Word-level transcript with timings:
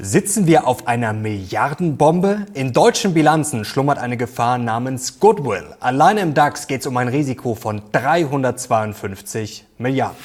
Sitzen 0.00 0.46
wir 0.46 0.68
auf 0.68 0.86
einer 0.86 1.12
Milliardenbombe? 1.12 2.46
In 2.54 2.72
deutschen 2.72 3.14
Bilanzen 3.14 3.64
schlummert 3.64 3.98
eine 3.98 4.16
Gefahr 4.16 4.56
namens 4.56 5.18
Goodwill. 5.18 5.74
Alleine 5.80 6.20
im 6.20 6.34
DAX 6.34 6.68
geht 6.68 6.82
es 6.82 6.86
um 6.86 6.96
ein 6.98 7.08
Risiko 7.08 7.56
von 7.56 7.82
352 7.90 9.66
Milliarden. 9.78 10.16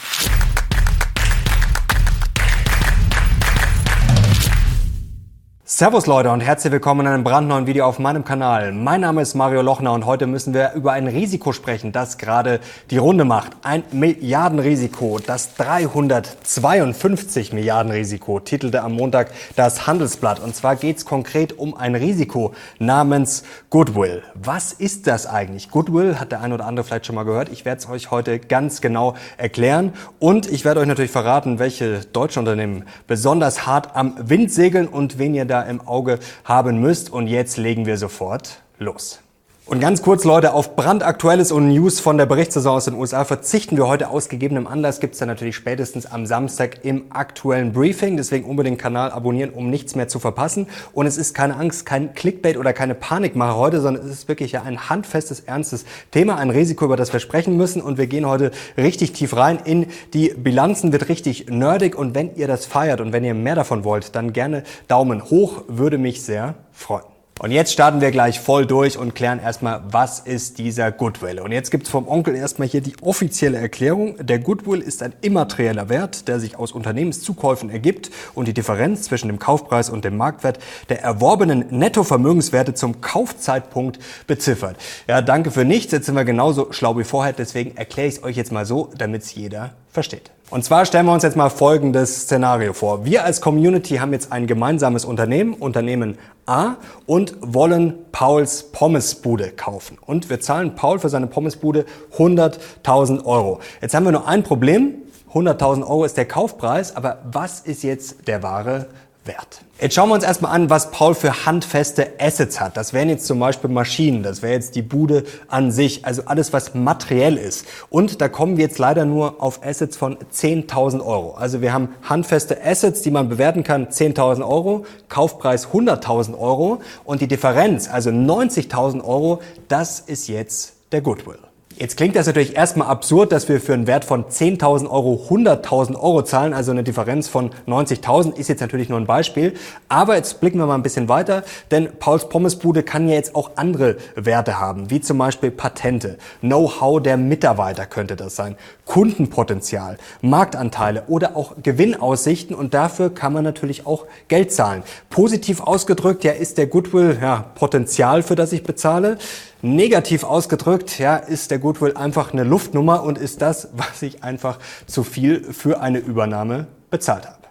Servus 5.84 6.08
Leute 6.08 6.31
und 6.31 6.40
herzlich 6.40 6.72
willkommen 6.72 7.02
in 7.02 7.08
einem 7.08 7.26
brandneuen 7.26 7.68
Video 7.68 7.86
auf 7.86 7.99
meinem 7.99 8.24
Kanal. 8.24 8.72
Mein 8.72 9.02
Name 9.02 9.22
ist 9.22 9.36
Mario 9.36 9.62
Lochner 9.62 9.92
und 9.92 10.06
heute 10.06 10.28
müssen 10.28 10.54
wir 10.54 10.72
über 10.76 10.94
ein 10.94 11.08
Risiko 11.08 11.52
sprechen, 11.52 11.92
das 11.92 12.17
gerade 12.17 12.62
die 12.90 12.96
Runde 12.96 13.26
macht. 13.26 13.52
Ein 13.63 13.84
Milliardenrisiko, 13.92 15.20
das 15.20 15.56
352 15.56 17.52
Milliarden 17.52 17.91
Risiko, 17.91 18.40
titelte 18.40 18.81
am 18.81 18.94
Montag 18.94 19.31
das 19.58 19.85
Handelsblatt. 19.85 20.40
Und 20.40 20.55
zwar 20.55 20.77
geht 20.77 20.99
es 20.99 21.05
konkret 21.05 21.59
um 21.59 21.76
ein 21.76 21.95
Risiko 21.95 22.54
namens 22.79 23.43
Goodwill. 23.70 24.23
Was 24.35 24.71
ist 24.71 25.05
das 25.07 25.27
eigentlich? 25.27 25.70
Goodwill 25.70 26.18
hat 26.18 26.31
der 26.31 26.40
eine 26.40 26.54
oder 26.54 26.65
andere 26.65 26.85
vielleicht 26.85 27.07
schon 27.07 27.15
mal 27.15 27.26
gehört. 27.26 27.49
Ich 27.49 27.65
werde 27.65 27.79
es 27.79 27.90
euch 27.90 28.09
heute 28.09 28.40
ganz 28.40 28.79
genau 28.79 29.15
erklären 29.35 29.91
und 30.20 30.49
ich 30.49 30.63
werde 30.63 30.79
euch 30.79 30.88
natürlich 30.88 31.12
verraten, 31.12 31.59
welche 31.59 32.05
deutsche 32.13 32.40
Unternehmen 32.40 32.85
besonders 33.05 33.68
hart 33.68 33.98
am 33.98 34.15
Wind 34.18 34.49
segeln 34.49 34.88
und 34.88 35.20
wen 35.20 35.35
ihr 35.35 35.43
da 35.43 35.73
im 35.73 35.88
Auge 35.88 36.20
haben 36.44 36.80
müsst. 36.80 37.12
Und 37.12 37.27
jetzt 37.27 37.58
legen 37.58 37.86
wir 37.86 37.98
sofort 37.98 38.62
los. 38.80 39.22
Und 39.66 39.80
ganz 39.80 40.02
kurz, 40.02 40.26
Leute, 40.26 40.53
auf 40.53 40.76
brandaktuelles 40.76 41.53
und 41.53 41.70
News 41.70 42.02
von 42.02 42.17
der 42.17 42.26
Berichtssaison 42.26 42.76
aus 42.76 42.85
den 42.85 42.95
USA 42.95 43.23
verzichten 43.23 43.77
wir 43.77 43.88
heute 43.88 44.09
aus 44.09 44.27
gegebenem 44.27 44.67
Anlass. 44.67 44.99
Gibt 44.99 45.13
es 45.13 45.20
dann 45.20 45.30
natürlich 45.30 45.55
spätestens 45.55 46.05
am 46.05 46.26
Samstag 46.26 46.84
im 46.84 47.05
aktuellen 47.12 47.71
Briefing. 47.71 48.18
Deswegen 48.18 48.44
unbedingt 48.44 48.77
Kanal 48.77 49.12
abonnieren, 49.12 49.52
um 49.52 49.70
nichts 49.70 49.95
mehr 49.95 50.09
zu 50.09 50.20
verpassen. 50.20 50.68
Und 50.91 51.05
es 51.05 51.18
ist 51.18 51.34
keine 51.34 51.55
Angst, 51.55 51.85
kein 51.85 52.13
Clickbait 52.13 52.57
oder 52.57 52.73
keine 52.73 52.94
Panikmache 52.94 53.55
heute, 53.55 53.79
sondern 53.79 54.05
es 54.05 54.12
ist 54.12 54.27
wirklich 54.27 54.52
ja 54.52 54.63
ein 54.63 54.90
handfestes, 54.90 55.40
ernstes 55.40 55.85
Thema, 56.12 56.35
ein 56.35 56.49
Risiko, 56.49 56.84
über 56.84 56.98
das 56.98 57.13
wir 57.13 57.21
sprechen 57.21 57.55
müssen. 57.55 57.82
Und 57.82 57.98
wir 57.98 58.07
gehen 58.07 58.27
heute 58.27 58.52
richtig 58.76 59.13
tief 59.13 59.34
rein 59.34 59.59
in 59.63 59.87
die 60.13 60.34
Bilanzen, 60.35 60.91
wird 60.91 61.07
richtig 61.07 61.49
nerdig. 61.49 61.96
Und 61.96 62.15
wenn 62.15 62.35
ihr 62.35 62.49
das 62.49 62.65
feiert 62.65 62.99
und 62.99 63.13
wenn 63.13 63.24
ihr 63.24 63.34
mehr 63.34 63.55
davon 63.55 63.85
wollt, 63.85 64.14
dann 64.14 64.34
gerne 64.34 64.64
Daumen 64.90 65.24
hoch, 65.24 65.64
würde 65.70 65.98
mich 65.98 66.22
sehr 66.22 66.56
freuen. 66.74 67.12
Und 67.39 67.52
jetzt 67.52 67.73
starten 67.73 68.00
wir 68.00 68.12
gleich 68.12 68.39
voll 68.39 68.67
durch 68.67 68.98
und 68.98 69.16
klären 69.16 69.39
erstmal, 69.39 69.81
was 69.89 70.20
ist 70.20 70.59
dieser 70.59 70.92
Goodwill. 70.92 71.40
Und 71.40 71.52
jetzt 71.52 71.72
gibt's 71.72 71.90
vom 71.90 72.08
Onkel 72.08 72.36
erstmal 72.36 72.67
hier 72.67 72.81
die 72.81 72.94
offizielle 73.02 73.58
Erklärung. 73.58 74.16
Der 74.23 74.38
Goodwill 74.38 74.80
ist 74.80 75.02
ein 75.02 75.14
immaterieller 75.22 75.90
Wert, 75.90 76.28
der 76.28 76.40
sich 76.40 76.58
aus 76.58 76.72
Unternehmenszukäufen 76.72 77.72
ergibt 77.72 78.12
und 78.36 78.48
die 78.48 78.53
Differenz 78.53 79.03
zwischen 79.03 79.28
dem 79.28 79.40
Kaufpreis 79.40 79.90
und 79.90 80.06
dem 80.06 80.16
Marktwert 80.16 80.59
der 80.90 81.02
erworbenen 81.02 81.66
Nettovermögenswerte 81.72 82.75
zum 82.75 83.02
Kaufzeitpunkt 83.02 84.00
beziffert. 84.28 84.78
Ja, 85.08 85.22
danke 85.22 85.50
für 85.50 85.66
nichts. 85.66 85.92
Jetzt 85.92 86.06
sind 86.06 86.16
wir 86.16 86.25
genauso 86.25 86.72
schlau 86.72 86.97
wie 87.00 87.03
vorher. 87.03 87.34
Deswegen 87.34 87.75
erkläre 87.75 88.08
ich 88.08 88.18
es 88.18 88.23
euch 88.23 88.38
jetzt 88.38 88.52
mal 88.52 88.66
so, 88.66 88.92
damit 88.95 89.23
es 89.23 89.34
jeder 89.34 89.73
versteht. 89.90 90.31
Und 90.54 90.64
zwar 90.64 90.86
stellen 90.86 91.08
wir 91.08 91.14
uns 91.14 91.23
jetzt 91.23 91.36
mal 91.36 91.50
folgendes 91.50 92.16
Szenario 92.16 92.73
vor. 92.73 93.06
Wir 93.06 93.26
als 93.26 93.42
Community 93.42 93.96
haben 93.96 94.14
jetzt 94.14 94.32
ein 94.32 94.46
gemeinsames 94.46 95.04
Unternehmen, 95.04 95.56
Unternehmen 95.56 96.20
A, 96.46 96.76
und 97.08 97.36
wollen 97.42 97.96
Pauls 98.12 98.72
Pommesbude 98.72 99.50
kaufen. 99.50 99.98
Und 100.00 100.30
wir 100.30 100.42
zahlen 100.42 100.76
Paul 100.76 101.00
für 101.00 101.09
seine 101.09 101.26
Pommesbude 101.26 101.86
100.000 102.20 103.26
Euro. 103.26 103.62
Jetzt 103.81 103.96
haben 103.96 104.04
wir 104.04 104.12
nur 104.12 104.28
ein 104.28 104.44
Problem. 104.44 104.94
100.000 105.34 105.81
Euro 105.88 106.06
ist 106.06 106.18
der 106.18 106.28
Kaufpreis, 106.28 106.96
aber 106.96 107.18
was 107.31 107.62
ist 107.62 107.81
jetzt 107.81 108.28
der 108.28 108.44
wahre 108.44 108.86
Wert. 109.26 109.62
Jetzt 109.80 109.96
schauen 109.96 110.10
wir 110.10 110.16
uns 110.16 110.24
erstmal 110.24 110.54
an, 110.54 110.70
was 110.70 110.92
Paul 110.92 111.16
für 111.16 111.46
handfeste 111.46 112.14
Assets 112.20 112.60
hat. 112.60 112.78
Das 112.78 112.94
wären 112.94 113.10
jetzt 113.10 113.26
zum 113.26 113.40
Beispiel 113.40 113.70
Maschinen, 113.70 114.24
das 114.24 114.42
wäre 114.42 114.54
jetzt 114.54 114.76
die 114.76 114.82
Bude 114.82 115.24
an 115.48 115.72
sich, 115.72 116.06
also 116.06 116.24
alles, 116.26 116.54
was 116.54 116.74
materiell 116.74 117.38
ist. 117.38 117.66
Und 117.90 118.22
da 118.22 118.30
kommen 118.30 118.58
wir 118.58 118.66
jetzt 118.66 118.80
leider 118.80 119.06
nur 119.06 119.42
auf 119.42 119.66
Assets 119.66 119.97
von 119.97 120.18
10.000 120.18 121.06
Euro. 121.06 121.34
Also 121.34 121.62
wir 121.62 121.74
haben 121.74 121.90
handfeste 122.03 122.64
Assets, 122.64 123.02
die 123.02 123.12
man 123.12 123.30
bewerten 123.30 123.64
kann, 123.64 123.88
10.000 123.88 124.47
Euro, 124.47 124.86
Kaufpreis 125.09 125.68
100.000 125.68 126.38
Euro 126.38 126.81
und 127.03 127.22
die 127.22 127.28
Differenz, 127.28 127.90
also 127.90 128.09
90.000 128.09 129.03
Euro, 129.03 129.42
das 129.68 130.00
ist 130.00 130.28
jetzt 130.28 130.74
der 130.92 131.02
Goodwill. 131.02 131.40
Jetzt 131.75 131.97
klingt 131.97 132.16
das 132.16 132.28
natürlich 132.28 132.56
erstmal 132.56 132.88
absurd, 132.88 133.31
dass 133.31 133.50
wir 133.50 133.59
für 133.59 133.73
einen 133.73 133.88
Wert 133.88 134.06
von 134.06 134.25
10.000 134.25 134.88
Euro 134.89 135.25
100.000 135.29 135.95
Euro 135.95 136.22
zahlen, 136.22 136.53
also 136.53 136.72
eine 136.72 136.84
Differenz 136.84 137.28
von 137.28 137.50
90.000 137.67 138.38
ist 138.38 138.47
jetzt 138.47 138.59
natürlich 138.61 138.89
nur 138.89 139.00
ein 139.00 139.07
Beispiel. 139.07 139.56
Aber 139.89 140.16
jetzt 140.16 140.39
blicken 140.39 140.59
wir 140.59 140.67
mal 140.67 140.75
ein 140.75 140.84
bisschen 140.84 141.09
weiter, 141.09 141.44
denn 141.72 141.89
Pauls 141.97 142.29
Pommesbude 142.29 142.84
kann 142.84 143.09
ja 143.09 143.16
jetzt 143.16 143.35
auch 143.35 143.51
andere 143.56 143.97
Werte 144.16 144.59
haben, 144.59 144.91
wie 144.91 145.01
zum 145.01 145.17
Beispiel 145.17 145.50
Patente, 145.50 146.19
Know-how 146.41 147.01
der 147.01 147.17
Mitarbeiter 147.17 147.88
könnte 147.88 148.16
das 148.16 148.35
sein, 148.35 148.55
Kundenpotenzial, 148.85 149.97
Marktanteile 150.22 151.05
oder 151.07 151.35
auch 151.35 151.55
Gewinnaussichten 151.63 152.55
und 152.55 152.75
dafür 152.75 153.09
kann 153.09 153.34
man 153.34 153.44
natürlich 153.44 153.88
auch 153.88 154.05
Geld 154.28 154.51
zahlen. 154.51 154.84
Positiv 155.09 155.61
ausgedrückt, 155.61 156.23
ja, 156.23 156.34
ist 156.34 156.59
der 156.59 156.67
Goodwill 156.67 157.17
ja 157.19 157.45
Potenzial, 157.55 158.22
für 158.22 158.35
das 158.35 158.53
ich 158.53 158.61
bezahle. 158.61 159.17
Negativ 159.66 160.25
ausgedrückt, 160.25 161.00
ja, 161.00 161.16
ist 161.16 161.50
der 161.50 161.57
Goodwill 161.57 161.96
einfach 161.96 162.34
eine 162.34 162.44
Luftnummer 162.44 163.01
und 163.01 163.18
ist 163.18 163.41
das, 163.41 163.69
was 163.72 164.01
ich 164.01 164.22
einfach 164.22 164.59
zu 164.88 165.06
viel 165.06 165.41
für 165.53 165.79
eine 165.79 166.00
Übernahme 166.00 166.68
bezahlt 166.91 167.25
habe. 167.25 167.43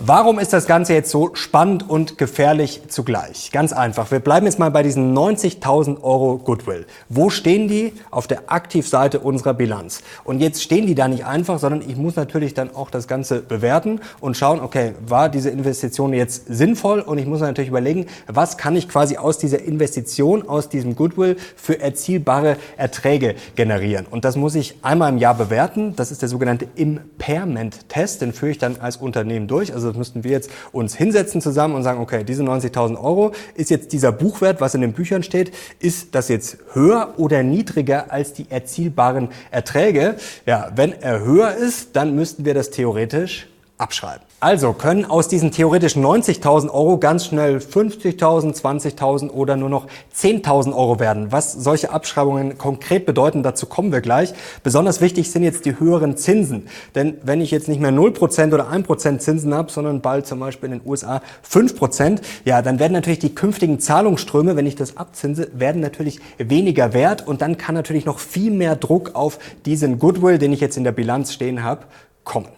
Warum 0.00 0.38
ist 0.38 0.52
das 0.52 0.66
Ganze 0.66 0.94
jetzt 0.94 1.10
so 1.10 1.34
spannend 1.34 1.90
und 1.90 2.18
gefährlich 2.18 2.82
zugleich? 2.86 3.50
Ganz 3.50 3.72
einfach. 3.72 4.12
Wir 4.12 4.20
bleiben 4.20 4.46
jetzt 4.46 4.60
mal 4.60 4.70
bei 4.70 4.84
diesen 4.84 5.12
90.000 5.12 6.04
Euro 6.04 6.38
Goodwill. 6.38 6.86
Wo 7.08 7.30
stehen 7.30 7.66
die? 7.66 7.92
Auf 8.12 8.28
der 8.28 8.42
Aktivseite 8.46 9.18
unserer 9.18 9.54
Bilanz. 9.54 10.02
Und 10.22 10.38
jetzt 10.38 10.62
stehen 10.62 10.86
die 10.86 10.94
da 10.94 11.08
nicht 11.08 11.24
einfach, 11.24 11.58
sondern 11.58 11.80
ich 11.80 11.96
muss 11.96 12.14
natürlich 12.14 12.54
dann 12.54 12.76
auch 12.76 12.90
das 12.90 13.08
Ganze 13.08 13.40
bewerten 13.40 14.00
und 14.20 14.36
schauen, 14.36 14.60
okay, 14.60 14.92
war 15.04 15.28
diese 15.28 15.50
Investition 15.50 16.12
jetzt 16.12 16.44
sinnvoll? 16.46 17.00
Und 17.00 17.18
ich 17.18 17.26
muss 17.26 17.40
natürlich 17.40 17.70
überlegen, 17.70 18.06
was 18.28 18.56
kann 18.56 18.76
ich 18.76 18.88
quasi 18.88 19.16
aus 19.16 19.38
dieser 19.38 19.62
Investition, 19.62 20.48
aus 20.48 20.68
diesem 20.68 20.94
Goodwill 20.94 21.36
für 21.56 21.80
erzielbare 21.80 22.56
Erträge 22.76 23.34
generieren? 23.56 24.06
Und 24.08 24.24
das 24.24 24.36
muss 24.36 24.54
ich 24.54 24.76
einmal 24.82 25.10
im 25.12 25.18
Jahr 25.18 25.34
bewerten. 25.34 25.96
Das 25.96 26.12
ist 26.12 26.22
der 26.22 26.28
sogenannte 26.28 26.68
Impairment-Test. 26.76 28.22
Den 28.22 28.32
führe 28.32 28.52
ich 28.52 28.58
dann 28.58 28.76
als 28.80 28.96
Unternehmen 28.96 29.48
durch. 29.48 29.74
Also 29.74 29.87
also 29.88 29.98
müssten 29.98 30.24
wir 30.24 30.30
jetzt 30.30 30.50
uns 30.72 30.94
hinsetzen 30.94 31.40
zusammen 31.40 31.74
und 31.74 31.82
sagen, 31.82 32.00
okay, 32.00 32.24
diese 32.24 32.42
90.000 32.42 33.02
Euro 33.02 33.32
ist 33.54 33.70
jetzt 33.70 33.92
dieser 33.92 34.12
Buchwert, 34.12 34.60
was 34.60 34.74
in 34.74 34.80
den 34.80 34.92
Büchern 34.92 35.22
steht, 35.22 35.52
ist 35.80 36.14
das 36.14 36.28
jetzt 36.28 36.58
höher 36.72 37.14
oder 37.16 37.42
niedriger 37.42 38.12
als 38.12 38.32
die 38.32 38.46
erzielbaren 38.50 39.28
Erträge? 39.50 40.16
Ja, 40.46 40.70
wenn 40.76 40.92
er 40.92 41.20
höher 41.20 41.54
ist, 41.54 41.96
dann 41.96 42.14
müssten 42.14 42.44
wir 42.44 42.54
das 42.54 42.70
theoretisch 42.70 43.48
abschreiben. 43.78 44.27
Also 44.40 44.72
können 44.72 45.04
aus 45.04 45.26
diesen 45.26 45.50
theoretischen 45.50 46.04
90.000 46.04 46.70
Euro 46.70 46.98
ganz 46.98 47.26
schnell 47.26 47.56
50.000, 47.56 48.54
20.000 48.54 49.30
oder 49.30 49.56
nur 49.56 49.68
noch 49.68 49.88
10.000 50.14 50.76
Euro 50.76 51.00
werden. 51.00 51.32
Was 51.32 51.52
solche 51.52 51.90
Abschreibungen 51.90 52.56
konkret 52.56 53.04
bedeuten, 53.04 53.42
dazu 53.42 53.66
kommen 53.66 53.90
wir 53.90 54.00
gleich. 54.00 54.32
Besonders 54.62 55.00
wichtig 55.00 55.32
sind 55.32 55.42
jetzt 55.42 55.64
die 55.64 55.80
höheren 55.80 56.16
Zinsen. 56.16 56.68
Denn 56.94 57.18
wenn 57.24 57.40
ich 57.40 57.50
jetzt 57.50 57.66
nicht 57.66 57.80
mehr 57.80 57.90
0% 57.90 58.54
oder 58.54 58.70
1% 58.70 59.18
Zinsen 59.18 59.52
habe, 59.52 59.72
sondern 59.72 60.02
bald 60.02 60.28
zum 60.28 60.38
Beispiel 60.38 60.70
in 60.70 60.78
den 60.78 60.88
USA 60.88 61.20
5%, 61.44 62.20
ja, 62.44 62.62
dann 62.62 62.78
werden 62.78 62.92
natürlich 62.92 63.18
die 63.18 63.34
künftigen 63.34 63.80
Zahlungsströme, 63.80 64.54
wenn 64.54 64.66
ich 64.66 64.76
das 64.76 64.96
abzinse, 64.96 65.50
werden 65.52 65.82
natürlich 65.82 66.20
weniger 66.38 66.92
wert 66.92 67.26
und 67.26 67.42
dann 67.42 67.58
kann 67.58 67.74
natürlich 67.74 68.04
noch 68.04 68.20
viel 68.20 68.52
mehr 68.52 68.76
Druck 68.76 69.16
auf 69.16 69.40
diesen 69.66 69.98
Goodwill, 69.98 70.38
den 70.38 70.52
ich 70.52 70.60
jetzt 70.60 70.76
in 70.76 70.84
der 70.84 70.92
Bilanz 70.92 71.32
stehen 71.32 71.64
habe, 71.64 71.86
kommen. 72.22 72.57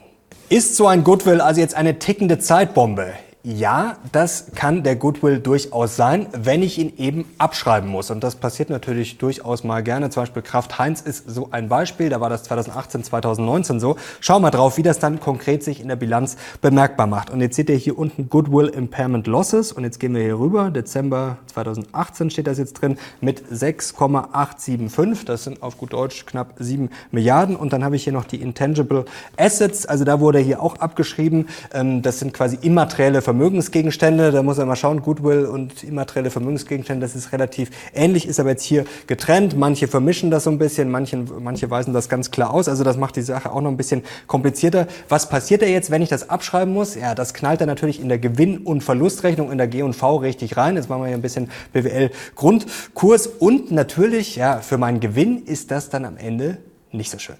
Ist 0.53 0.75
so 0.75 0.89
ein 0.89 1.05
Goodwill 1.05 1.41
also 1.41 1.61
jetzt 1.61 1.77
eine 1.77 2.01
tickende 2.01 2.41
Zeitbombe? 2.41 3.13
Ja, 3.43 3.97
das 4.13 4.49
kann 4.55 4.83
der 4.83 4.97
Goodwill 4.97 5.39
durchaus 5.39 5.97
sein, 5.97 6.27
wenn 6.37 6.63
ich 6.63 6.77
ihn 6.77 6.93
eben 6.99 7.25
abschreiben 7.39 7.89
muss. 7.89 8.11
Und 8.11 8.23
das 8.23 8.37
passiert 8.37 8.69
natürlich 8.69 9.17
durchaus 9.17 9.65
mal 9.65 9.83
gerne. 9.83 10.11
Zum 10.11 10.25
Beispiel 10.25 10.43
Kraft 10.43 10.79
Heinz 10.79 11.01
ist 11.01 11.31
so 11.31 11.49
ein 11.51 11.71
Beispiel. 11.71 12.11
Da 12.11 12.21
war 12.21 12.29
das 12.29 12.43
2018, 12.43 13.03
2019 13.03 13.81
so. 13.81 13.97
Schau 14.21 14.41
mal 14.41 14.51
drauf, 14.51 14.77
wie 14.77 14.83
das 14.83 14.99
dann 14.99 15.21
konkret 15.21 15.65
sich 15.65 15.81
in 15.81 15.89
der 15.89 15.97
Bilanz 15.97 16.37
bemerkbar 16.61 17.07
macht. 17.07 17.31
Und 17.31 17.41
jetzt 17.41 17.57
seht 17.57 17.71
ihr 17.71 17.77
hier 17.77 17.99
unten 17.99 18.29
Goodwill 18.29 18.69
Impairment 18.69 19.27
Losses. 19.27 19.73
Und 19.73 19.85
jetzt 19.85 20.01
gehen 20.01 20.15
wir 20.15 20.23
hier 20.23 20.39
rüber. 20.39 20.71
Dezember 20.71 21.39
2018 21.47 22.29
steht 22.29 22.47
das 22.47 22.59
jetzt 22.59 22.75
drin 22.75 22.99
mit 23.23 23.43
6,875. 23.51 25.25
Das 25.25 25.45
sind 25.45 25.63
auf 25.63 25.79
gut 25.79 25.95
Deutsch 25.95 26.27
knapp 26.27 26.57
7 26.59 26.91
Milliarden. 27.11 27.57
Und 27.57 27.73
dann 27.73 27.85
habe 27.85 27.97
ich 27.97 28.05
hier 28.05 28.13
noch 28.13 28.27
die 28.27 28.43
Intangible 28.43 29.07
Assets. 29.39 29.87
Also 29.87 30.05
da 30.05 30.21
wurde 30.21 30.41
hier 30.41 30.63
auch 30.63 30.77
abgeschrieben. 30.77 31.49
Ähm, 31.73 32.03
das 32.03 32.19
sind 32.19 32.35
quasi 32.35 32.59
immaterielle 32.61 33.23
Vermögensgegenstände. 33.31 34.33
Da 34.33 34.43
muss 34.43 34.57
man 34.57 34.67
mal 34.67 34.75
schauen, 34.75 35.03
Goodwill 35.03 35.47
und 35.47 35.85
immaterielle 35.85 36.31
Vermögensgegenstände, 36.31 37.07
das 37.07 37.15
ist 37.15 37.31
relativ 37.31 37.71
ähnlich, 37.95 38.27
ist 38.27 38.41
aber 38.41 38.51
jetzt 38.51 38.65
hier 38.65 38.85
getrennt. 39.07 39.57
Manche 39.57 39.87
vermischen 39.87 40.33
das 40.33 40.45
so 40.45 40.51
ein 40.51 40.59
bisschen, 40.59 40.91
manche, 40.91 41.17
manche 41.17 41.71
weisen 41.71 41.95
das 41.95 42.09
ganz 42.09 42.33
klar 42.33 42.53
aus. 42.53 42.69
Also 42.69 42.83
das 42.83 42.97
macht 42.97 43.15
die 43.15 43.23
Sache 43.23 43.53
auch 43.53 43.61
noch 43.61 43.71
ein 43.71 43.77
bisschen 43.77 44.03
komplizierter. 44.27 44.89
Was 45.09 45.29
passiert 45.29 45.63
da 45.63 45.67
jetzt, 45.67 45.93
wenn 45.93 46.03
ich 46.03 46.09
das 46.09 46.29
abschreiben 46.29 46.75
muss? 46.75 46.97
Ja, 46.97 47.15
das 47.15 47.33
knallt 47.33 47.61
dann 47.61 47.69
natürlich 47.69 48.01
in 48.01 48.09
der 48.09 48.19
Gewinn- 48.19 48.59
und 48.59 48.83
Verlustrechnung 48.83 49.53
in 49.53 49.59
der 49.59 49.69
G&V 49.69 50.17
richtig 50.17 50.57
rein. 50.57 50.75
Jetzt 50.75 50.89
machen 50.89 51.03
wir 51.03 51.07
hier 51.07 51.17
ein 51.17 51.23
bisschen 51.23 51.51
BWL-Grundkurs. 51.73 53.29
Und 53.29 53.71
natürlich, 53.71 54.35
ja, 54.35 54.59
für 54.59 54.77
meinen 54.77 54.99
Gewinn 54.99 55.45
ist 55.45 55.71
das 55.71 55.89
dann 55.89 56.05
am 56.05 56.17
Ende 56.17 56.59
nicht 56.91 57.13
so 57.13 57.19
schön. 57.19 57.37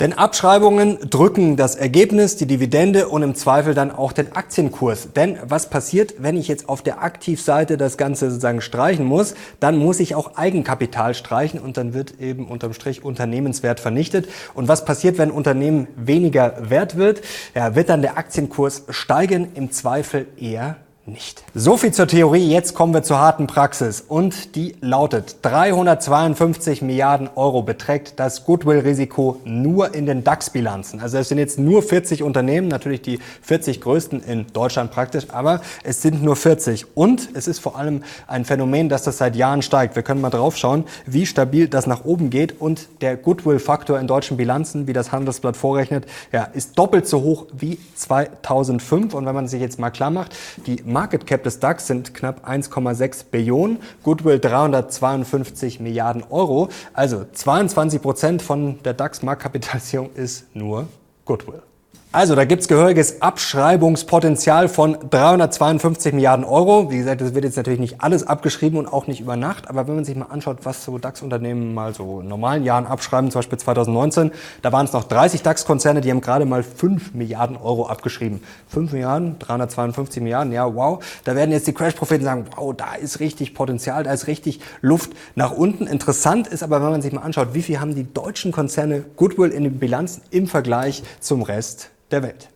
Denn 0.00 0.12
Abschreibungen 0.12 0.98
drücken 1.10 1.56
das 1.56 1.74
Ergebnis, 1.74 2.36
die 2.36 2.46
Dividende 2.46 3.08
und 3.08 3.22
im 3.24 3.34
Zweifel 3.34 3.74
dann 3.74 3.90
auch 3.90 4.12
den 4.12 4.32
Aktienkurs. 4.32 5.08
Denn 5.16 5.38
was 5.42 5.70
passiert, 5.70 6.14
wenn 6.18 6.36
ich 6.36 6.46
jetzt 6.46 6.68
auf 6.68 6.82
der 6.82 7.02
Aktivseite 7.02 7.76
das 7.76 7.96
Ganze 7.96 8.30
sozusagen 8.30 8.60
streichen 8.60 9.04
muss? 9.04 9.34
Dann 9.58 9.76
muss 9.76 9.98
ich 9.98 10.14
auch 10.14 10.36
Eigenkapital 10.36 11.14
streichen 11.14 11.58
und 11.58 11.76
dann 11.76 11.94
wird 11.94 12.20
eben 12.20 12.46
unterm 12.46 12.74
Strich 12.74 13.04
Unternehmenswert 13.04 13.80
vernichtet. 13.80 14.28
Und 14.54 14.68
was 14.68 14.84
passiert, 14.84 15.18
wenn 15.18 15.32
Unternehmen 15.32 15.88
weniger 15.96 16.70
wert 16.70 16.96
wird? 16.96 17.22
Ja, 17.56 17.74
wird 17.74 17.88
dann 17.88 18.02
der 18.02 18.18
Aktienkurs 18.18 18.84
steigen? 18.90 19.48
Im 19.54 19.72
Zweifel 19.72 20.26
eher 20.40 20.76
nicht. 21.08 21.42
So 21.54 21.76
viel 21.76 21.92
zur 21.92 22.06
Theorie, 22.06 22.50
jetzt 22.50 22.74
kommen 22.74 22.94
wir 22.94 23.02
zur 23.02 23.18
harten 23.18 23.46
Praxis 23.46 24.04
und 24.06 24.54
die 24.54 24.76
lautet 24.80 25.36
352 25.42 26.82
Milliarden 26.82 27.28
Euro 27.34 27.62
beträgt 27.62 28.20
das 28.20 28.44
Goodwill-Risiko 28.44 29.40
nur 29.44 29.94
in 29.94 30.06
den 30.06 30.24
DAX-Bilanzen. 30.24 31.00
Also 31.00 31.18
es 31.18 31.28
sind 31.28 31.38
jetzt 31.38 31.58
nur 31.58 31.82
40 31.82 32.22
Unternehmen, 32.22 32.68
natürlich 32.68 33.02
die 33.02 33.18
40 33.42 33.80
größten 33.80 34.22
in 34.22 34.46
Deutschland 34.52 34.90
praktisch, 34.90 35.26
aber 35.32 35.60
es 35.84 36.02
sind 36.02 36.22
nur 36.22 36.36
40 36.36 36.96
und 36.96 37.30
es 37.34 37.48
ist 37.48 37.58
vor 37.58 37.76
allem 37.76 38.02
ein 38.26 38.44
Phänomen, 38.44 38.88
dass 38.88 39.02
das 39.02 39.18
seit 39.18 39.36
Jahren 39.36 39.62
steigt. 39.62 39.96
Wir 39.96 40.02
können 40.02 40.20
mal 40.20 40.30
drauf 40.30 40.56
schauen, 40.56 40.84
wie 41.06 41.26
stabil 41.26 41.68
das 41.68 41.86
nach 41.86 42.04
oben 42.04 42.30
geht 42.30 42.60
und 42.60 42.88
der 43.00 43.16
Goodwill-Faktor 43.16 43.98
in 43.98 44.06
deutschen 44.06 44.36
Bilanzen, 44.36 44.86
wie 44.86 44.92
das 44.92 45.12
Handelsblatt 45.12 45.56
vorrechnet, 45.56 46.06
ja, 46.32 46.44
ist 46.44 46.78
doppelt 46.78 47.08
so 47.08 47.22
hoch 47.22 47.46
wie 47.52 47.78
2005 47.94 49.14
und 49.14 49.26
wenn 49.26 49.34
man 49.34 49.48
sich 49.48 49.60
jetzt 49.60 49.78
mal 49.78 49.90
klar 49.90 50.10
macht, 50.10 50.34
die 50.66 50.82
Market 50.98 51.26
Cap 51.28 51.44
des 51.44 51.60
DAX 51.60 51.86
sind 51.86 52.12
knapp 52.12 52.44
1,6 52.44 53.26
Billionen, 53.30 53.78
Goodwill 54.02 54.40
352 54.40 55.78
Milliarden 55.78 56.24
Euro. 56.28 56.70
Also 56.92 57.24
22 57.24 58.02
Prozent 58.02 58.42
von 58.42 58.82
der 58.82 58.94
DAX-Marktkapitalisierung 58.94 60.10
ist 60.14 60.56
nur 60.56 60.88
Goodwill. 61.24 61.62
Also, 62.10 62.34
da 62.34 62.46
gibt's 62.46 62.68
gehöriges 62.68 63.20
Abschreibungspotenzial 63.20 64.70
von 64.70 64.96
352 65.10 66.14
Milliarden 66.14 66.46
Euro. 66.46 66.90
Wie 66.90 66.96
gesagt, 66.96 67.20
das 67.20 67.34
wird 67.34 67.44
jetzt 67.44 67.58
natürlich 67.58 67.80
nicht 67.80 68.00
alles 68.00 68.26
abgeschrieben 68.26 68.78
und 68.78 68.86
auch 68.86 69.06
nicht 69.06 69.20
über 69.20 69.36
Nacht. 69.36 69.68
Aber 69.68 69.86
wenn 69.86 69.96
man 69.96 70.06
sich 70.06 70.16
mal 70.16 70.24
anschaut, 70.24 70.60
was 70.62 70.86
so 70.86 70.96
DAX-Unternehmen 70.96 71.74
mal 71.74 71.92
so 71.92 72.20
in 72.20 72.28
normalen 72.28 72.64
Jahren 72.64 72.86
abschreiben, 72.86 73.30
zum 73.30 73.40
Beispiel 73.40 73.58
2019, 73.58 74.32
da 74.62 74.72
waren 74.72 74.86
es 74.86 74.94
noch 74.94 75.04
30 75.04 75.42
DAX-Konzerne, 75.42 76.00
die 76.00 76.10
haben 76.10 76.22
gerade 76.22 76.46
mal 76.46 76.62
5 76.62 77.12
Milliarden 77.12 77.58
Euro 77.58 77.86
abgeschrieben. 77.88 78.42
5 78.68 78.90
Milliarden, 78.92 79.38
352 79.38 80.22
Milliarden, 80.22 80.50
ja, 80.50 80.74
wow. 80.74 81.04
Da 81.24 81.36
werden 81.36 81.50
jetzt 81.50 81.66
die 81.66 81.74
Crash-Propheten 81.74 82.24
sagen, 82.24 82.46
wow, 82.56 82.74
da 82.74 82.94
ist 82.94 83.20
richtig 83.20 83.52
Potenzial, 83.52 84.02
da 84.04 84.14
ist 84.14 84.28
richtig 84.28 84.60
Luft 84.80 85.10
nach 85.34 85.52
unten. 85.52 85.86
Interessant 85.86 86.46
ist 86.46 86.62
aber, 86.62 86.82
wenn 86.82 86.90
man 86.90 87.02
sich 87.02 87.12
mal 87.12 87.20
anschaut, 87.20 87.48
wie 87.52 87.60
viel 87.60 87.80
haben 87.80 87.94
die 87.94 88.10
deutschen 88.10 88.50
Konzerne 88.50 89.04
Goodwill 89.16 89.50
in 89.50 89.64
den 89.64 89.78
Bilanzen 89.78 90.22
im 90.30 90.46
Vergleich 90.46 91.02
zum 91.20 91.42
Rest 91.42 91.90
der 92.10 92.22
Welt. 92.22 92.48